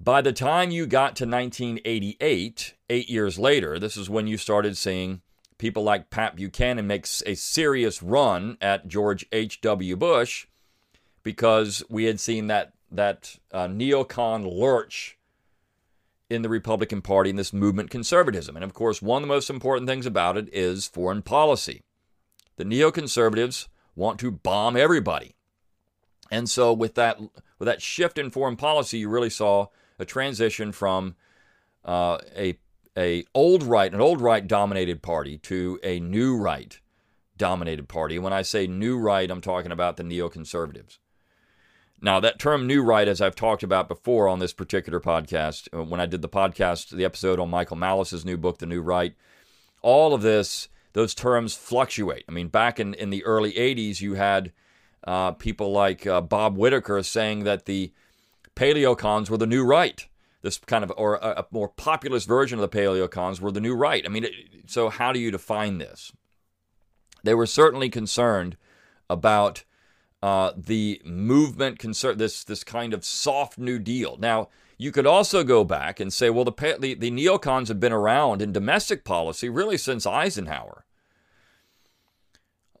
By 0.00 0.20
the 0.20 0.32
time 0.32 0.70
you 0.70 0.86
got 0.86 1.14
to 1.16 1.26
1988, 1.26 2.74
eight 2.90 3.08
years 3.08 3.38
later, 3.38 3.78
this 3.78 3.96
is 3.96 4.10
when 4.10 4.26
you 4.26 4.36
started 4.36 4.76
seeing 4.76 5.22
people 5.58 5.84
like 5.84 6.10
Pat 6.10 6.34
Buchanan 6.34 6.88
make 6.88 7.06
a 7.24 7.36
serious 7.36 8.02
run 8.02 8.58
at 8.60 8.88
George 8.88 9.24
H.W. 9.30 9.96
Bush 9.96 10.46
because 11.22 11.84
we 11.88 12.04
had 12.04 12.18
seen 12.18 12.48
that, 12.48 12.72
that 12.90 13.36
uh, 13.52 13.68
neocon 13.68 14.44
lurch 14.44 15.18
in 16.28 16.42
the 16.42 16.48
Republican 16.48 17.00
Party 17.00 17.30
and 17.30 17.38
this 17.38 17.52
movement 17.52 17.90
conservatism. 17.90 18.56
And 18.56 18.64
of 18.64 18.74
course, 18.74 19.00
one 19.00 19.22
of 19.22 19.28
the 19.28 19.34
most 19.34 19.50
important 19.50 19.88
things 19.88 20.06
about 20.06 20.36
it 20.36 20.48
is 20.52 20.88
foreign 20.88 21.22
policy. 21.22 21.82
The 22.56 22.64
neoconservatives 22.64 23.68
want 23.94 24.18
to 24.20 24.30
bomb 24.30 24.76
everybody. 24.76 25.34
And 26.30 26.48
so 26.48 26.72
with 26.72 26.94
that 26.94 27.20
with 27.20 27.66
that 27.66 27.82
shift 27.82 28.18
in 28.18 28.30
foreign 28.30 28.56
policy, 28.56 28.98
you 28.98 29.08
really 29.08 29.30
saw 29.30 29.66
a 29.98 30.04
transition 30.04 30.72
from 30.72 31.14
uh, 31.84 32.18
a 32.36 32.58
a 32.96 33.24
old 33.34 33.62
right, 33.62 33.92
an 33.92 34.00
old 34.00 34.20
right 34.20 34.46
dominated 34.46 35.02
party 35.02 35.38
to 35.38 35.78
a 35.82 36.00
new 36.00 36.36
right 36.36 36.80
dominated 37.36 37.88
party. 37.88 38.18
When 38.18 38.32
I 38.32 38.42
say 38.42 38.66
new 38.66 38.98
right, 38.98 39.30
I'm 39.30 39.40
talking 39.40 39.72
about 39.72 39.96
the 39.96 40.04
neoconservatives. 40.04 40.98
Now, 42.00 42.18
that 42.18 42.40
term 42.40 42.66
new 42.66 42.82
right, 42.82 43.06
as 43.06 43.20
I've 43.20 43.36
talked 43.36 43.62
about 43.62 43.88
before 43.88 44.26
on 44.26 44.40
this 44.40 44.52
particular 44.52 45.00
podcast, 45.00 45.68
uh, 45.72 45.84
when 45.84 46.00
I 46.00 46.06
did 46.06 46.20
the 46.20 46.28
podcast, 46.28 46.90
the 46.90 47.04
episode 47.04 47.38
on 47.38 47.48
Michael 47.48 47.76
Malice's 47.76 48.24
new 48.24 48.36
book, 48.36 48.58
The 48.58 48.66
New 48.66 48.82
Right, 48.82 49.14
all 49.82 50.12
of 50.12 50.22
this, 50.22 50.68
those 50.92 51.14
terms 51.14 51.54
fluctuate. 51.54 52.24
I 52.28 52.32
mean, 52.32 52.48
back 52.48 52.78
in, 52.78 52.94
in 52.94 53.10
the 53.10 53.24
early 53.24 53.52
80s, 53.52 54.00
you 54.00 54.14
had 54.14 54.52
uh, 55.04 55.32
people 55.32 55.72
like 55.72 56.06
uh, 56.06 56.20
Bob 56.20 56.56
Whitaker 56.56 57.02
saying 57.02 57.44
that 57.44 57.66
the 57.66 57.92
paleocons 58.54 59.30
were 59.30 59.38
the 59.38 59.46
new 59.46 59.64
right 59.64 60.06
this 60.42 60.58
kind 60.58 60.84
of 60.84 60.92
or 60.96 61.14
a, 61.16 61.28
a 61.40 61.46
more 61.50 61.68
populist 61.68 62.28
version 62.28 62.58
of 62.58 62.70
the 62.70 62.78
paleocons 62.78 63.40
were 63.40 63.52
the 63.52 63.60
new 63.60 63.74
right. 63.74 64.04
I 64.04 64.08
mean, 64.08 64.26
so 64.66 64.88
how 64.88 65.12
do 65.12 65.20
you 65.20 65.30
define 65.30 65.78
this? 65.78 66.12
They 67.24 67.34
were 67.34 67.46
certainly 67.46 67.88
concerned 67.88 68.56
about 69.08 69.64
uh, 70.22 70.52
the 70.56 71.00
movement, 71.04 71.78
concern 71.78 72.18
this 72.18 72.44
this 72.44 72.64
kind 72.64 72.92
of 72.92 73.04
soft 73.04 73.56
New 73.58 73.78
Deal. 73.78 74.16
Now, 74.18 74.48
you 74.82 74.90
could 74.90 75.06
also 75.06 75.44
go 75.44 75.62
back 75.62 76.00
and 76.00 76.12
say, 76.12 76.28
well, 76.28 76.44
the, 76.44 76.76
the, 76.80 76.94
the 76.94 77.10
neocons 77.12 77.68
have 77.68 77.78
been 77.78 77.92
around 77.92 78.42
in 78.42 78.50
domestic 78.50 79.04
policy 79.04 79.48
really 79.48 79.78
since 79.78 80.04
Eisenhower. 80.04 80.84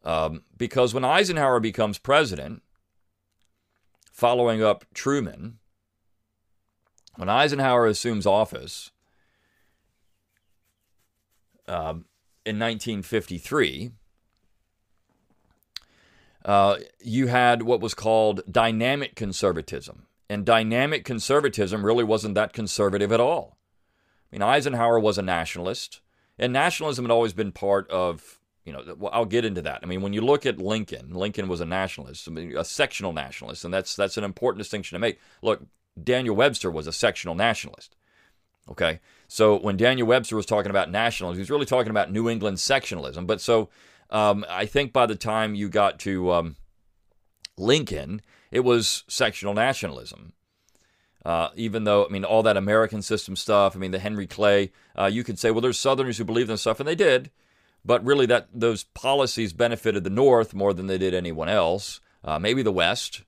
Um, 0.04 0.42
because 0.56 0.92
when 0.92 1.04
Eisenhower 1.04 1.60
becomes 1.60 1.98
president, 1.98 2.64
following 4.10 4.60
up 4.60 4.84
Truman, 4.92 5.58
when 7.14 7.28
Eisenhower 7.28 7.86
assumes 7.86 8.26
office 8.26 8.90
um, 11.68 12.06
in 12.44 12.58
1953, 12.58 13.92
uh, 16.44 16.78
you 16.98 17.28
had 17.28 17.62
what 17.62 17.80
was 17.80 17.94
called 17.94 18.40
dynamic 18.50 19.14
conservatism. 19.14 20.06
And 20.28 20.46
dynamic 20.46 21.04
conservatism 21.04 21.84
really 21.84 22.04
wasn't 22.04 22.34
that 22.36 22.52
conservative 22.52 23.12
at 23.12 23.20
all. 23.20 23.58
I 24.32 24.36
mean, 24.36 24.42
Eisenhower 24.42 24.98
was 24.98 25.18
a 25.18 25.22
nationalist, 25.22 26.00
and 26.38 26.52
nationalism 26.52 27.04
had 27.04 27.10
always 27.10 27.34
been 27.34 27.52
part 27.52 27.90
of, 27.90 28.40
you 28.64 28.72
know, 28.72 28.94
well, 28.96 29.10
I'll 29.12 29.26
get 29.26 29.44
into 29.44 29.60
that. 29.62 29.80
I 29.82 29.86
mean, 29.86 30.00
when 30.00 30.14
you 30.14 30.22
look 30.22 30.46
at 30.46 30.58
Lincoln, 30.58 31.12
Lincoln 31.12 31.48
was 31.48 31.60
a 31.60 31.66
nationalist, 31.66 32.28
I 32.28 32.30
mean, 32.30 32.56
a 32.56 32.64
sectional 32.64 33.12
nationalist, 33.12 33.64
and 33.64 33.74
that's 33.74 33.94
that's 33.94 34.16
an 34.16 34.24
important 34.24 34.58
distinction 34.58 34.96
to 34.96 35.00
make. 35.00 35.20
Look, 35.42 35.66
Daniel 36.02 36.34
Webster 36.34 36.70
was 36.70 36.86
a 36.86 36.92
sectional 36.92 37.34
nationalist. 37.34 37.96
Okay, 38.70 39.00
so 39.28 39.58
when 39.58 39.76
Daniel 39.76 40.06
Webster 40.06 40.36
was 40.36 40.46
talking 40.46 40.70
about 40.70 40.90
nationalism, 40.90 41.38
he 41.38 41.42
was 41.42 41.50
really 41.50 41.66
talking 41.66 41.90
about 41.90 42.12
New 42.12 42.28
England 42.28 42.58
sectionalism. 42.58 43.26
But 43.26 43.40
so 43.40 43.68
um, 44.08 44.46
I 44.48 44.66
think 44.66 44.92
by 44.92 45.06
the 45.06 45.16
time 45.16 45.54
you 45.54 45.68
got 45.68 45.98
to 46.00 46.30
um, 46.32 46.56
Lincoln, 47.58 48.22
it 48.52 48.60
was 48.60 49.02
sectional 49.08 49.54
nationalism. 49.54 50.34
Uh, 51.24 51.48
even 51.56 51.84
though, 51.84 52.04
I 52.04 52.08
mean, 52.08 52.24
all 52.24 52.42
that 52.42 52.56
American 52.56 53.00
system 53.00 53.34
stuff, 53.34 53.74
I 53.74 53.78
mean, 53.78 53.92
the 53.92 53.98
Henry 53.98 54.26
Clay, 54.26 54.72
uh, 54.98 55.06
you 55.06 55.24
could 55.24 55.38
say, 55.38 55.50
well, 55.50 55.60
there's 55.60 55.78
Southerners 55.78 56.18
who 56.18 56.24
believe 56.24 56.50
in 56.50 56.56
stuff, 56.56 56.78
and 56.78 56.88
they 56.88 56.94
did. 56.94 57.30
But 57.84 58.04
really, 58.04 58.26
that 58.26 58.48
those 58.52 58.84
policies 58.84 59.52
benefited 59.52 60.04
the 60.04 60.10
North 60.10 60.54
more 60.54 60.74
than 60.74 60.86
they 60.86 60.98
did 60.98 61.14
anyone 61.14 61.48
else. 61.48 62.00
Uh, 62.22 62.38
maybe 62.38 62.62
the 62.62 62.72
West. 62.72 63.22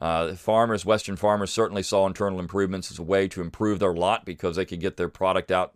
Uh, 0.00 0.34
farmers, 0.34 0.84
Western 0.84 1.16
farmers, 1.16 1.52
certainly 1.52 1.82
saw 1.82 2.06
internal 2.06 2.40
improvements 2.40 2.90
as 2.90 2.98
a 2.98 3.02
way 3.02 3.28
to 3.28 3.40
improve 3.40 3.78
their 3.78 3.94
lot 3.94 4.26
because 4.26 4.56
they 4.56 4.64
could 4.64 4.80
get 4.80 4.96
their 4.96 5.08
product 5.08 5.50
out 5.50 5.74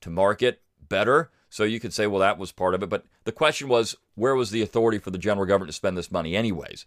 to 0.00 0.10
market 0.10 0.60
better. 0.88 1.30
So 1.48 1.64
you 1.64 1.80
could 1.80 1.94
say, 1.94 2.06
well, 2.06 2.20
that 2.20 2.38
was 2.38 2.52
part 2.52 2.74
of 2.74 2.82
it. 2.82 2.88
But 2.88 3.04
the 3.24 3.32
question 3.32 3.68
was, 3.68 3.96
where 4.14 4.34
was 4.34 4.50
the 4.50 4.62
authority 4.62 4.98
for 4.98 5.10
the 5.10 5.18
general 5.18 5.46
government 5.46 5.68
to 5.68 5.76
spend 5.76 5.96
this 5.96 6.10
money, 6.10 6.34
anyways? 6.36 6.84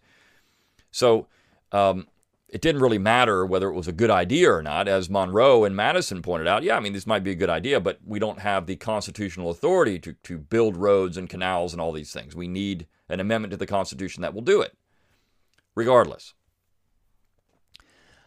So 0.91 1.27
um, 1.74 2.08
it 2.53 2.62
didn't 2.62 2.82
really 2.82 3.00
matter 3.00 3.46
whether 3.46 3.68
it 3.68 3.74
was 3.74 3.88
a 3.88 3.92
good 3.92 4.12
idea 4.12 4.53
or 4.53 4.62
not. 4.62 4.88
As 4.88 5.10
Monroe 5.10 5.63
and 5.63 5.75
Madison 5.75 6.22
pointed 6.22 6.48
out, 6.48 6.62
yeah, 6.62 6.77
I 6.77 6.80
mean, 6.80 6.94
this 6.94 7.08
might 7.08 7.24
be 7.24 7.32
a 7.32 7.36
good 7.36 7.50
idea, 7.50 7.80
but 7.80 8.00
we 8.06 8.20
don't 8.20 8.39
have 8.39 8.68
the 8.68 8.75
constitutional 8.75 9.50
authority 9.50 9.98
to, 10.00 10.13
to 10.13 10.38
build 10.38 10.77
roads 10.77 11.18
and 11.18 11.27
canals 11.27 11.74
and 11.74 11.82
all 11.82 11.92
these 11.92 12.13
things. 12.13 12.36
We 12.36 12.48
need 12.48 12.86
an 13.10 13.20
amendment 13.20 13.51
to 13.51 13.58
the 13.58 13.65
Constitution 13.65 14.22
that 14.22 14.36
will 14.36 14.44
do 14.44 14.62
it, 14.62 14.77
regardless. 15.74 16.36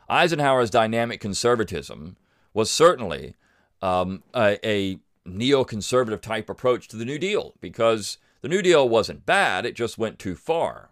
Eisenhower's 0.08 0.70
dynamic 0.70 1.20
conservatism 1.20 2.16
was 2.52 2.68
certainly 2.68 3.34
um, 3.80 4.24
a, 4.34 4.58
a 4.66 4.98
neoconservative 5.26 6.20
type 6.20 6.50
approach 6.50 6.88
to 6.88 6.96
the 6.96 7.04
New 7.04 7.18
Deal 7.18 7.54
because 7.60 8.18
the 8.40 8.48
New 8.48 8.62
Deal 8.62 8.88
wasn't 8.88 9.26
bad, 9.26 9.64
it 9.64 9.76
just 9.76 9.98
went 9.98 10.18
too 10.18 10.34
far. 10.34 10.90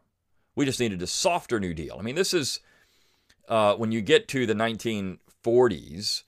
We 0.54 0.64
just 0.64 0.80
needed 0.80 1.02
a 1.02 1.06
softer 1.06 1.58
New 1.58 1.74
Deal. 1.74 1.96
I 1.98 2.02
mean, 2.02 2.14
this 2.14 2.34
is 2.34 2.60
uh, 3.48 3.74
when 3.74 3.92
you 3.92 4.00
get 4.00 4.28
to 4.28 4.46
the 4.46 4.54
1940s 4.54 6.22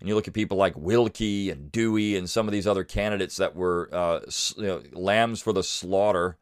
and 0.00 0.08
you 0.08 0.14
look 0.14 0.28
at 0.28 0.34
people 0.34 0.56
like 0.56 0.74
Willkie 0.76 1.50
and 1.50 1.70
Dewey 1.70 2.16
and 2.16 2.28
some 2.28 2.48
of 2.48 2.52
these 2.52 2.66
other 2.66 2.84
candidates 2.84 3.36
that 3.36 3.54
were 3.54 3.88
uh, 3.92 4.20
you 4.56 4.66
know, 4.66 4.82
lambs 4.92 5.40
for 5.40 5.52
the 5.52 5.62
slaughter 5.62 6.38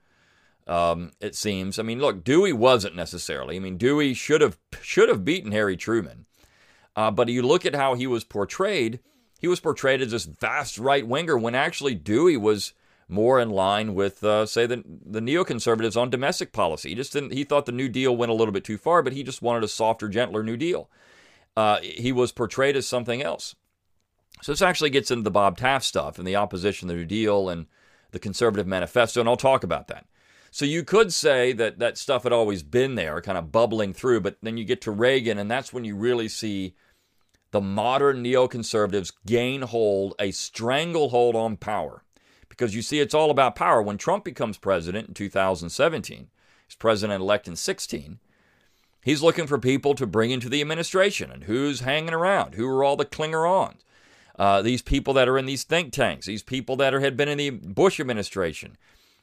um, 0.71 1.11
it 1.21 1.35
seems. 1.35 1.79
I 1.79 1.83
mean, 1.83 1.99
look, 1.99 2.23
Dewey 2.23 2.53
wasn't 2.53 2.95
necessarily. 2.95 3.57
I 3.57 3.59
mean, 3.59 3.77
Dewey 3.77 4.15
should 4.15 4.41
have 4.41 4.57
should 4.81 5.09
have 5.09 5.25
beaten 5.25 5.51
Harry 5.51 5.77
Truman, 5.77 6.27
uh, 6.95 7.11
but 7.11 7.29
you 7.29 7.43
look 7.43 7.67
at 7.67 7.75
how 7.75 7.95
he 7.95 8.07
was 8.07 8.23
portrayed. 8.23 9.01
He 9.41 9.49
was 9.49 9.59
portrayed 9.59 10.01
as 10.01 10.13
this 10.13 10.27
vast 10.27 10.79
right 10.79 11.07
winger 11.07 11.37
when 11.37 11.57
actually 11.57 11.97
Dewey 11.97 12.37
was 12.37 12.73
more 13.11 13.41
in 13.41 13.51
line 13.51 13.95
with, 13.95 14.23
uh, 14.25 14.47
say, 14.47 14.67
the 14.67 14.83
the 14.87 15.21
neoconservatives 15.21 16.01
on 16.01 16.11
domestic 16.11 16.53
policy. 16.53 16.91
He 16.91 16.95
just 16.95 17.13
didn't. 17.13 17.33
He 17.33 17.45
thought 17.45 17.67
the 17.67 17.73
New 17.73 17.89
Deal 17.89 18.17
went 18.17 18.31
a 18.31 18.35
little 18.35 18.53
bit 18.53 18.65
too 18.65 18.79
far, 18.79 19.03
but 19.03 19.13
he 19.13 19.23
just 19.23 19.43
wanted 19.43 19.65
a 19.65 19.69
softer, 19.69 20.09
gentler 20.09 20.43
New 20.43 20.57
Deal. 20.57 20.91
Uh, 21.57 21.79
he 21.81 22.13
was 22.13 22.33
portrayed 22.33 22.77
as 22.77 22.87
something 22.87 23.23
else. 23.23 23.55
So 24.43 24.53
this 24.53 24.63
actually 24.63 24.91
gets 24.91 25.11
into 25.11 25.23
the 25.23 25.31
Bob 25.31 25.59
Taft 25.59 25.85
stuff 25.85 26.19
and 26.19 26.27
the 26.27 26.37
opposition 26.37 26.89
to 26.89 26.95
the 26.95 27.01
New 27.01 27.07
Deal 27.07 27.49
and 27.49 27.67
the 28.13 28.19
conservative 28.19 28.67
manifesto, 28.67 29.21
and 29.21 29.29
I'll 29.29 29.37
talk 29.37 29.65
about 29.65 29.89
that. 29.89 30.07
So 30.51 30.65
you 30.65 30.83
could 30.83 31.13
say 31.13 31.53
that 31.53 31.79
that 31.79 31.97
stuff 31.97 32.25
had 32.25 32.33
always 32.33 32.63
been 32.63 32.97
there, 32.97 33.21
kind 33.21 33.39
of 33.39 33.53
bubbling 33.53 33.93
through, 33.93 34.21
but 34.21 34.37
then 34.43 34.57
you 34.57 34.65
get 34.65 34.81
to 34.83 34.91
Reagan, 34.91 35.39
and 35.39 35.51
that's 35.51 35.73
when 35.73 35.85
you 35.85 35.95
really 35.95 36.29
see 36.29 36.75
the 37.53 37.61
modern 37.61 38.25
neoconservatives 38.25 39.13
gain 39.27 39.63
hold, 39.63 40.15
a 40.19 40.31
stranglehold 40.31 41.37
on 41.37 41.57
power. 41.57 42.05
Because 42.61 42.75
you 42.75 42.83
see, 42.83 43.01
it's 43.01 43.15
all 43.15 43.31
about 43.31 43.55
power. 43.55 43.81
When 43.81 43.97
Trump 43.97 44.23
becomes 44.23 44.59
president 44.59 45.09
in 45.09 45.15
2017, 45.15 46.29
he's 46.67 46.75
president 46.75 47.23
elect 47.23 47.49
in 47.49 47.57
16, 47.57 48.19
he's 49.03 49.23
looking 49.23 49.47
for 49.47 49.57
people 49.57 49.95
to 49.95 50.07
bring 50.07 50.31
into 50.31 50.51
the 50.51 50.61
administration. 50.61 51.31
And 51.31 51.45
who's 51.45 51.81
hanging 51.81 52.13
around? 52.13 52.57
Who 52.57 52.69
are 52.69 52.85
all 52.85 52.97
the 52.97 53.07
clinger 53.07 53.51
ons? 53.51 53.83
Uh, 54.39 54.61
these 54.61 54.83
people 54.83 55.15
that 55.15 55.27
are 55.27 55.39
in 55.39 55.47
these 55.47 55.65
think 55.65 55.91
tanks, 55.91 56.27
these 56.27 56.43
people 56.43 56.77
that 56.77 56.93
are, 56.93 57.01
had 57.01 57.17
been 57.17 57.31
in 57.31 57.39
the 57.39 57.49
Bush 57.49 57.99
administration. 57.99 58.77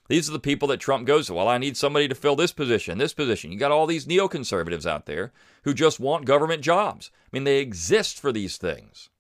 These 0.08 0.28
are 0.28 0.34
the 0.34 0.40
people 0.40 0.68
that 0.70 0.80
Trump 0.80 1.06
goes 1.06 1.28
to. 1.28 1.36
Well, 1.36 1.48
I 1.48 1.60
need 1.60 1.78
somebody 1.78 2.08
to 2.08 2.16
fill 2.16 2.36
this 2.36 2.54
position, 2.54 2.98
this 2.98 3.14
position. 3.14 3.52
You 3.52 3.60
got 3.60 3.72
all 3.72 3.86
these 3.86 4.08
neoconservatives 4.08 4.88
out 4.88 5.06
there 5.06 5.32
who 5.62 5.76
just 5.76 6.00
want 6.00 6.26
government 6.26 6.64
jobs. 6.64 7.12
I 7.26 7.30
mean, 7.32 7.44
they 7.44 7.60
exist 7.60 8.20
for 8.20 8.32
these 8.32 8.58
things. 8.58 9.12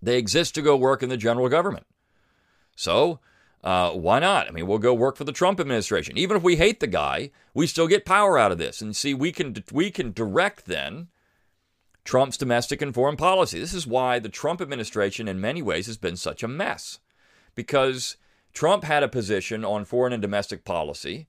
They 0.00 0.16
exist 0.16 0.54
to 0.54 0.62
go 0.62 0.76
work 0.76 1.02
in 1.02 1.08
the 1.08 1.16
general 1.16 1.48
government. 1.48 1.86
So, 2.76 3.20
uh, 3.62 3.90
why 3.90 4.18
not? 4.20 4.48
I 4.48 4.52
mean, 4.52 4.66
we'll 4.66 4.78
go 4.78 4.94
work 4.94 5.16
for 5.16 5.24
the 5.24 5.32
Trump 5.32 5.60
administration. 5.60 6.16
Even 6.16 6.36
if 6.36 6.42
we 6.42 6.56
hate 6.56 6.80
the 6.80 6.86
guy, 6.86 7.30
we 7.52 7.66
still 7.66 7.86
get 7.86 8.04
power 8.04 8.38
out 8.38 8.52
of 8.52 8.58
this. 8.58 8.80
And 8.80 8.96
see, 8.96 9.12
we 9.12 9.32
can 9.32 9.62
we 9.70 9.90
can 9.90 10.12
direct 10.12 10.66
then 10.66 11.08
Trump's 12.04 12.38
domestic 12.38 12.80
and 12.80 12.94
foreign 12.94 13.16
policy. 13.16 13.60
This 13.60 13.74
is 13.74 13.86
why 13.86 14.18
the 14.18 14.28
Trump 14.28 14.60
administration, 14.60 15.28
in 15.28 15.40
many 15.40 15.60
ways, 15.60 15.86
has 15.86 15.98
been 15.98 16.16
such 16.16 16.42
a 16.42 16.48
mess, 16.48 17.00
because 17.54 18.16
Trump 18.52 18.84
had 18.84 19.02
a 19.02 19.08
position 19.08 19.64
on 19.64 19.84
foreign 19.84 20.12
and 20.12 20.22
domestic 20.22 20.64
policy 20.64 21.28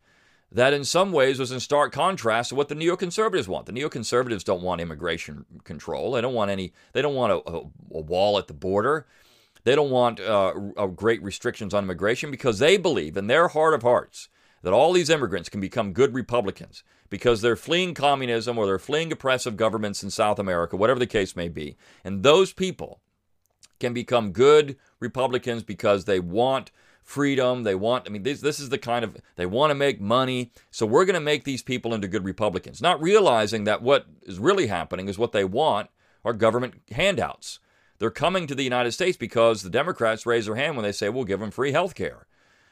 that 0.52 0.74
in 0.74 0.84
some 0.84 1.12
ways 1.12 1.40
was 1.40 1.52
in 1.52 1.60
stark 1.60 1.94
contrast 1.94 2.50
to 2.50 2.56
what 2.56 2.68
the 2.68 2.76
neoconservatives 2.76 3.48
want. 3.48 3.66
The 3.66 3.72
neoconservatives 3.72 4.44
don't 4.44 4.64
want 4.64 4.82
immigration 4.82 5.46
control. 5.64 6.12
They 6.12 6.22
don't 6.22 6.34
want 6.34 6.52
any. 6.52 6.74
They 6.94 7.02
don't 7.02 7.16
want 7.16 7.32
a, 7.32 7.50
a, 7.50 7.60
a 7.94 8.02
wall 8.02 8.38
at 8.38 8.48
the 8.48 8.54
border. 8.54 9.06
They 9.64 9.76
don't 9.76 9.92
want 9.92 10.20
uh, 10.20 10.54
great 10.96 11.22
restrictions 11.22 11.74
on 11.74 11.84
immigration 11.84 12.32
because 12.32 12.60
they 12.60 12.78
believe 12.78 13.16
in 13.18 13.28
their 13.28 13.50
heart 13.50 13.74
of 13.74 13.84
hearts 13.84 14.30
that 14.64 14.74
all 14.74 14.94
these 14.94 15.10
immigrants 15.10 15.50
can 15.50 15.62
become 15.62 15.94
good 15.94 16.14
Republicans 16.14 16.84
because 17.10 17.42
they're 17.42 17.56
fleeing 17.56 17.94
communism 17.94 18.58
or 18.58 18.66
they're 18.66 18.80
fleeing 18.80 19.12
oppressive 19.12 19.58
governments 19.58 20.04
in 20.04 20.10
South 20.10 20.40
America, 20.40 20.78
whatever 20.78 21.00
the 21.00 21.08
case 21.08 21.36
may 21.36 21.50
be. 21.50 21.78
And 22.04 22.24
those 22.24 22.54
people 22.54 23.02
can 23.80 23.94
become 23.94 24.32
good 24.32 24.78
Republicans 25.00 25.64
because 25.64 26.06
they 26.06 26.20
want 26.20 26.72
freedom. 27.04 27.64
They 27.64 27.76
want, 27.76 28.08
I 28.08 28.12
mean, 28.12 28.24
this, 28.24 28.42
this 28.42 28.60
is 28.60 28.70
the 28.70 28.78
kind 28.78 29.04
of, 29.04 29.18
they 29.36 29.46
want 29.46 29.72
to 29.72 29.76
make 29.76 30.00
money. 30.00 30.52
So 30.70 30.86
we're 30.86 31.06
going 31.06 31.16
to 31.16 31.20
make 31.20 31.44
these 31.44 31.64
people 31.64 31.94
into 31.94 32.08
good 32.08 32.24
Republicans, 32.24 32.82
not 32.82 33.02
realizing 33.02 33.66
that 33.66 33.82
what 33.82 34.06
is 34.24 34.40
really 34.40 34.68
happening 34.68 35.10
is 35.10 35.18
what 35.18 35.32
they 35.32 35.44
want 35.44 35.90
are 36.24 36.34
government 36.34 36.76
handouts. 36.92 37.60
They're 38.02 38.10
coming 38.10 38.48
to 38.48 38.56
the 38.56 38.64
United 38.64 38.94
States 38.94 39.16
because 39.16 39.62
the 39.62 39.70
Democrats 39.70 40.26
raise 40.26 40.48
their 40.48 40.56
hand 40.56 40.76
when 40.76 40.82
they 40.82 40.92
say 40.92 41.08
we'll 41.08 41.24
give 41.24 41.40
them 41.40 41.52
free 41.52 41.72
health 41.72 41.94
care. 41.94 42.26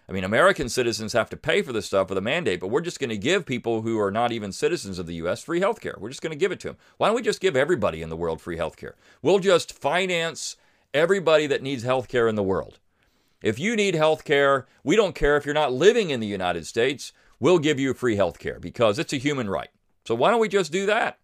I 0.09 0.12
mean, 0.12 0.24
American 0.24 0.69
citizens 0.69 1.13
have 1.13 1.29
to 1.29 1.38
pay 1.38 1.62
for 1.62 1.71
this 1.71 1.86
stuff 1.86 2.09
with 2.09 2.17
a 2.17 2.21
mandate, 2.21 2.59
but 2.59 2.69
we're 2.71 2.81
just 2.81 3.00
going 3.00 3.12
to 3.12 3.17
give 3.17 3.45
people 3.45 3.83
who 3.83 4.00
are 4.00 4.09
not 4.09 4.31
even 4.31 4.51
citizens 4.51 4.98
of 4.98 5.05
the 5.05 5.13
U.S. 5.13 5.43
free 5.43 5.59
health 5.59 5.81
care. 5.81 5.93
We're 6.00 6.09
just 6.09 6.24
going 6.24 6.31
to 6.31 6.36
give 6.36 6.51
it 6.51 6.59
to 6.62 6.69
them. 6.69 6.77
Why 6.98 7.09
don't 7.09 7.15
we 7.15 7.21
just 7.21 7.41
give 7.41 7.55
everybody 7.55 8.01
in 8.01 8.09
the 8.09 8.17
world 8.17 8.41
free 8.41 8.57
health 8.57 8.75
care? 8.75 8.95
We'll 9.21 9.38
just 9.38 9.71
finance 9.71 10.57
everybody 10.95 11.45
that 11.45 11.62
needs 11.62 11.83
health 11.83 12.07
care 12.07 12.27
in 12.27 12.33
the 12.33 12.41
world. 12.41 12.79
If 13.43 13.59
you 13.59 13.75
need 13.75 13.93
health 13.93 14.24
care, 14.24 14.65
we 14.83 14.95
don't 14.95 15.13
care 15.13 15.38
if 15.38 15.45
you're 15.45 15.53
not 15.53 15.71
living 15.71 16.09
in 16.09 16.21
the 16.21 16.25
United 16.25 16.65
States, 16.65 17.13
we'll 17.39 17.59
give 17.59 17.79
you 17.79 17.93
free 17.93 18.15
health 18.15 18.39
care 18.39 18.59
because 18.59 18.98
it's 18.98 19.13
a 19.13 19.17
human 19.17 19.48
right. 19.48 19.69
So 20.05 20.15
why 20.15 20.31
don't 20.31 20.39
we 20.39 20.50
just 20.50 20.71
do 20.71 20.88
that? 20.88 21.19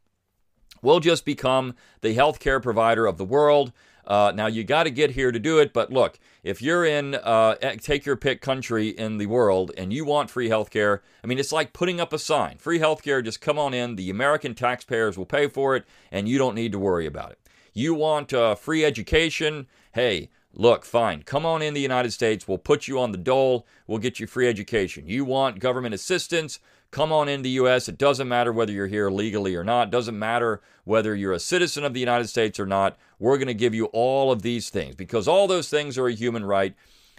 We'll 0.85 0.99
just 0.99 1.25
become 1.25 1.73
the 2.01 2.13
health 2.13 2.39
care 2.39 2.59
provider 2.59 3.07
of 3.07 3.17
the 3.17 3.25
world. 3.25 3.71
Uh, 4.07 4.31
now 4.35 4.47
you 4.47 4.63
got 4.63 4.83
to 4.83 4.91
get 4.91 5.11
here 5.11 5.31
to 5.31 5.39
do 5.39 5.59
it, 5.59 5.73
but 5.73 5.91
look, 5.91 6.19
if 6.43 6.61
you're 6.61 6.85
in 6.85 7.15
uh, 7.15 7.55
take 7.81 8.05
your 8.05 8.15
pick 8.15 8.41
country 8.41 8.89
in 8.89 9.17
the 9.17 9.25
world 9.25 9.71
and 9.77 9.91
you 9.91 10.05
want 10.05 10.29
free 10.29 10.49
healthcare, 10.49 10.99
I 11.23 11.27
mean 11.27 11.39
it's 11.39 11.51
like 11.51 11.73
putting 11.73 11.99
up 11.99 12.13
a 12.13 12.19
sign: 12.19 12.57
free 12.57 12.79
healthcare. 12.79 13.23
Just 13.23 13.41
come 13.41 13.57
on 13.57 13.73
in. 13.73 13.95
The 13.95 14.09
American 14.09 14.53
taxpayers 14.53 15.17
will 15.17 15.25
pay 15.25 15.47
for 15.47 15.75
it, 15.75 15.85
and 16.11 16.29
you 16.29 16.37
don't 16.37 16.55
need 16.55 16.71
to 16.71 16.79
worry 16.79 17.05
about 17.05 17.31
it. 17.31 17.39
You 17.73 17.93
want 17.93 18.31
uh, 18.31 18.55
free 18.55 18.85
education? 18.85 19.67
Hey, 19.93 20.29
look, 20.53 20.85
fine. 20.85 21.23
Come 21.23 21.45
on 21.45 21.61
in 21.61 21.73
the 21.73 21.81
United 21.81 22.13
States. 22.13 22.47
We'll 22.47 22.57
put 22.57 22.87
you 22.87 22.99
on 22.99 23.11
the 23.11 23.17
dole. 23.17 23.65
We'll 23.87 23.97
get 23.97 24.19
you 24.19 24.27
free 24.27 24.47
education. 24.47 25.07
You 25.07 25.25
want 25.25 25.59
government 25.59 25.93
assistance? 25.93 26.59
Come 26.95 27.11
on 27.11 27.27
into 27.27 27.43
the 27.43 27.49
U.S. 27.49 27.89
It 27.89 27.97
doesn't 27.97 28.29
matter 28.29 28.53
whether 28.53 28.71
you're 28.71 28.87
here 28.87 29.09
legally 29.09 29.53
or 29.53 29.65
not. 29.65 29.89
It 29.89 29.91
doesn't 29.91 30.17
matter 30.17 30.61
whether 30.85 31.13
you're 31.13 31.33
a 31.33 31.39
citizen 31.39 31.83
of 31.83 31.93
the 31.93 31.99
United 31.99 32.29
States 32.29 32.57
or 32.57 32.65
not. 32.65 32.97
We're 33.19 33.35
going 33.35 33.49
to 33.49 33.53
give 33.53 33.75
you 33.75 33.87
all 33.87 34.31
of 34.31 34.43
these 34.43 34.69
things 34.69 34.95
because 34.95 35.27
all 35.27 35.45
those 35.45 35.69
things 35.69 35.97
are 35.97 36.07
a 36.07 36.13
human 36.13 36.45
right. 36.45 36.73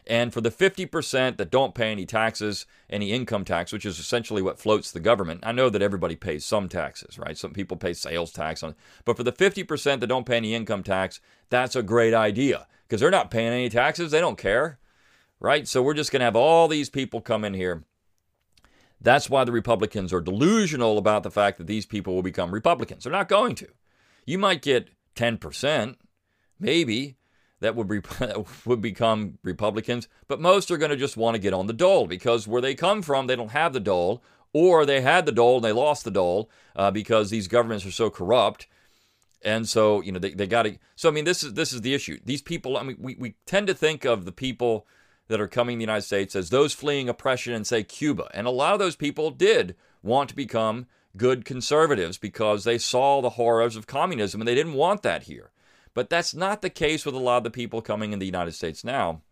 And 0.06 0.32
for 0.32 0.40
the 0.40 0.50
50% 0.50 1.36
that 1.36 1.50
don't 1.50 1.74
pay 1.74 1.92
any 1.92 2.06
taxes, 2.06 2.64
any 2.88 3.12
income 3.12 3.44
tax, 3.44 3.70
which 3.70 3.84
is 3.84 3.98
essentially 3.98 4.40
what 4.40 4.58
floats 4.58 4.90
the 4.90 4.98
government, 4.98 5.40
I 5.42 5.52
know 5.52 5.68
that 5.68 5.82
everybody 5.82 6.16
pays 6.16 6.42
some 6.42 6.70
taxes, 6.70 7.18
right? 7.18 7.36
Some 7.36 7.52
people 7.52 7.76
pay 7.76 7.92
sales 7.92 8.32
tax 8.32 8.62
on, 8.62 8.76
but 9.04 9.18
for 9.18 9.24
the 9.24 9.32
50% 9.32 10.00
that 10.00 10.06
don't 10.06 10.24
pay 10.24 10.38
any 10.38 10.54
income 10.54 10.84
tax, 10.84 11.20
that's 11.50 11.76
a 11.76 11.82
great 11.82 12.14
idea 12.14 12.66
because 12.88 13.02
they're 13.02 13.10
not 13.10 13.30
paying 13.30 13.52
any 13.52 13.68
taxes. 13.68 14.10
They 14.10 14.20
don't 14.20 14.38
care, 14.38 14.78
right? 15.38 15.68
So 15.68 15.82
we're 15.82 15.92
just 15.92 16.12
going 16.12 16.20
to 16.20 16.24
have 16.24 16.36
all 16.36 16.66
these 16.66 16.88
people 16.88 17.20
come 17.20 17.44
in 17.44 17.52
here 17.52 17.84
that's 19.00 19.30
why 19.30 19.44
the 19.44 19.52
Republicans 19.52 20.12
are 20.12 20.20
delusional 20.20 20.98
about 20.98 21.22
the 21.22 21.30
fact 21.30 21.58
that 21.58 21.66
these 21.66 21.86
people 21.86 22.14
will 22.14 22.22
become 22.22 22.50
Republicans. 22.50 23.04
They're 23.04 23.12
not 23.12 23.28
going 23.28 23.54
to. 23.56 23.68
You 24.24 24.38
might 24.38 24.62
get 24.62 24.90
10%, 25.14 25.96
maybe, 26.58 27.16
that 27.60 27.74
would, 27.74 27.88
be, 27.88 28.00
would 28.64 28.80
become 28.80 29.38
Republicans, 29.42 30.08
but 30.28 30.40
most 30.40 30.70
are 30.70 30.76
going 30.76 30.90
to 30.90 30.96
just 30.96 31.16
want 31.16 31.34
to 31.34 31.40
get 31.40 31.54
on 31.54 31.66
the 31.66 31.72
dole 31.72 32.06
because 32.06 32.46
where 32.46 32.62
they 32.62 32.74
come 32.74 33.02
from, 33.02 33.26
they 33.26 33.36
don't 33.36 33.52
have 33.52 33.72
the 33.72 33.80
dole, 33.80 34.22
or 34.52 34.86
they 34.86 35.02
had 35.02 35.26
the 35.26 35.32
dole 35.32 35.56
and 35.56 35.64
they 35.64 35.72
lost 35.72 36.04
the 36.04 36.10
dole 36.10 36.50
uh, 36.74 36.90
because 36.90 37.30
these 37.30 37.48
governments 37.48 37.84
are 37.84 37.90
so 37.90 38.08
corrupt. 38.08 38.66
And 39.42 39.68
so, 39.68 40.00
you 40.00 40.12
know, 40.12 40.18
they, 40.18 40.32
they 40.32 40.46
got 40.46 40.62
to. 40.62 40.78
So, 40.96 41.08
I 41.08 41.12
mean, 41.12 41.24
this 41.24 41.42
is 41.42 41.54
this 41.54 41.72
is 41.72 41.82
the 41.82 41.94
issue. 41.94 42.18
These 42.24 42.42
people, 42.42 42.76
I 42.76 42.82
mean, 42.82 42.96
we, 42.98 43.14
we 43.16 43.34
tend 43.44 43.66
to 43.66 43.74
think 43.74 44.04
of 44.04 44.24
the 44.24 44.32
people 44.32 44.86
that 45.28 45.40
are 45.40 45.48
coming 45.48 45.76
to 45.76 45.78
the 45.78 45.84
United 45.84 46.02
States 46.02 46.36
as 46.36 46.50
those 46.50 46.72
fleeing 46.72 47.08
oppression 47.08 47.52
in, 47.52 47.64
say, 47.64 47.82
Cuba. 47.82 48.28
And 48.32 48.46
a 48.46 48.50
lot 48.50 48.72
of 48.72 48.78
those 48.78 48.96
people 48.96 49.30
did 49.30 49.74
want 50.02 50.28
to 50.30 50.36
become 50.36 50.86
good 51.16 51.44
conservatives 51.44 52.18
because 52.18 52.64
they 52.64 52.78
saw 52.78 53.20
the 53.20 53.30
horrors 53.30 53.76
of 53.76 53.86
communism 53.86 54.40
and 54.40 54.46
they 54.46 54.54
didn't 54.54 54.74
want 54.74 55.02
that 55.02 55.24
here. 55.24 55.50
But 55.94 56.10
that's 56.10 56.34
not 56.34 56.62
the 56.62 56.70
case 56.70 57.06
with 57.06 57.14
a 57.14 57.18
lot 57.18 57.38
of 57.38 57.44
the 57.44 57.50
people 57.50 57.80
coming 57.80 58.12
in 58.12 58.18
the 58.18 58.26
United 58.26 58.52
States 58.52 58.84
now. 58.84 59.22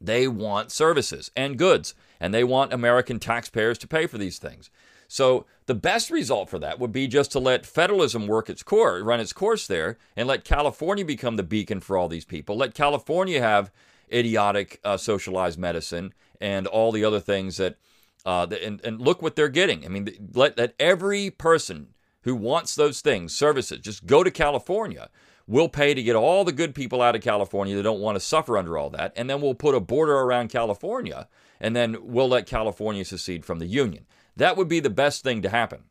They 0.00 0.26
want 0.26 0.72
services 0.72 1.30
and 1.36 1.58
goods, 1.58 1.94
and 2.18 2.32
they 2.32 2.42
want 2.42 2.72
American 2.72 3.18
taxpayers 3.18 3.78
to 3.78 3.86
pay 3.86 4.06
for 4.06 4.18
these 4.18 4.38
things. 4.38 4.70
So 5.08 5.44
the 5.66 5.74
best 5.74 6.10
result 6.10 6.48
for 6.48 6.58
that 6.60 6.78
would 6.78 6.92
be 6.92 7.06
just 7.06 7.32
to 7.32 7.38
let 7.38 7.66
federalism 7.66 8.26
work 8.26 8.48
its 8.48 8.62
course, 8.62 9.02
run 9.02 9.20
its 9.20 9.32
course 9.32 9.66
there, 9.66 9.98
and 10.16 10.26
let 10.26 10.44
California 10.44 11.04
become 11.04 11.36
the 11.36 11.42
beacon 11.42 11.80
for 11.80 11.96
all 11.96 12.08
these 12.08 12.24
people. 12.24 12.56
Let 12.56 12.74
California 12.74 13.40
have 13.40 13.70
idiotic 14.12 14.80
uh, 14.84 14.96
socialized 14.96 15.58
medicine 15.58 16.12
and 16.40 16.66
all 16.66 16.92
the 16.92 17.04
other 17.04 17.20
things 17.20 17.56
that, 17.58 17.76
uh, 18.24 18.46
and, 18.62 18.80
and 18.84 19.00
look 19.00 19.22
what 19.22 19.36
they're 19.36 19.48
getting. 19.48 19.84
I 19.84 19.88
mean, 19.88 20.30
let, 20.34 20.56
let 20.58 20.74
every 20.78 21.30
person 21.30 21.88
who 22.22 22.34
wants 22.34 22.74
those 22.74 23.00
things, 23.00 23.34
services, 23.34 23.80
just 23.80 24.06
go 24.06 24.22
to 24.22 24.30
California. 24.30 25.08
We'll 25.46 25.68
pay 25.68 25.94
to 25.94 26.02
get 26.02 26.16
all 26.16 26.44
the 26.44 26.52
good 26.52 26.74
people 26.74 27.02
out 27.02 27.16
of 27.16 27.22
California 27.22 27.76
that 27.76 27.82
don't 27.82 28.00
want 28.00 28.16
to 28.16 28.20
suffer 28.20 28.56
under 28.56 28.78
all 28.78 28.90
that. 28.90 29.12
And 29.16 29.28
then 29.28 29.40
we'll 29.40 29.54
put 29.54 29.74
a 29.74 29.80
border 29.80 30.14
around 30.14 30.48
California 30.48 31.28
and 31.60 31.74
then 31.74 31.96
we'll 32.00 32.28
let 32.28 32.46
California 32.46 33.04
secede 33.04 33.44
from 33.44 33.58
the 33.58 33.66
Union. 33.66 34.06
That 34.36 34.56
would 34.56 34.68
be 34.68 34.80
the 34.80 34.90
best 34.90 35.22
thing 35.22 35.42
to 35.42 35.48
happen. 35.48 35.84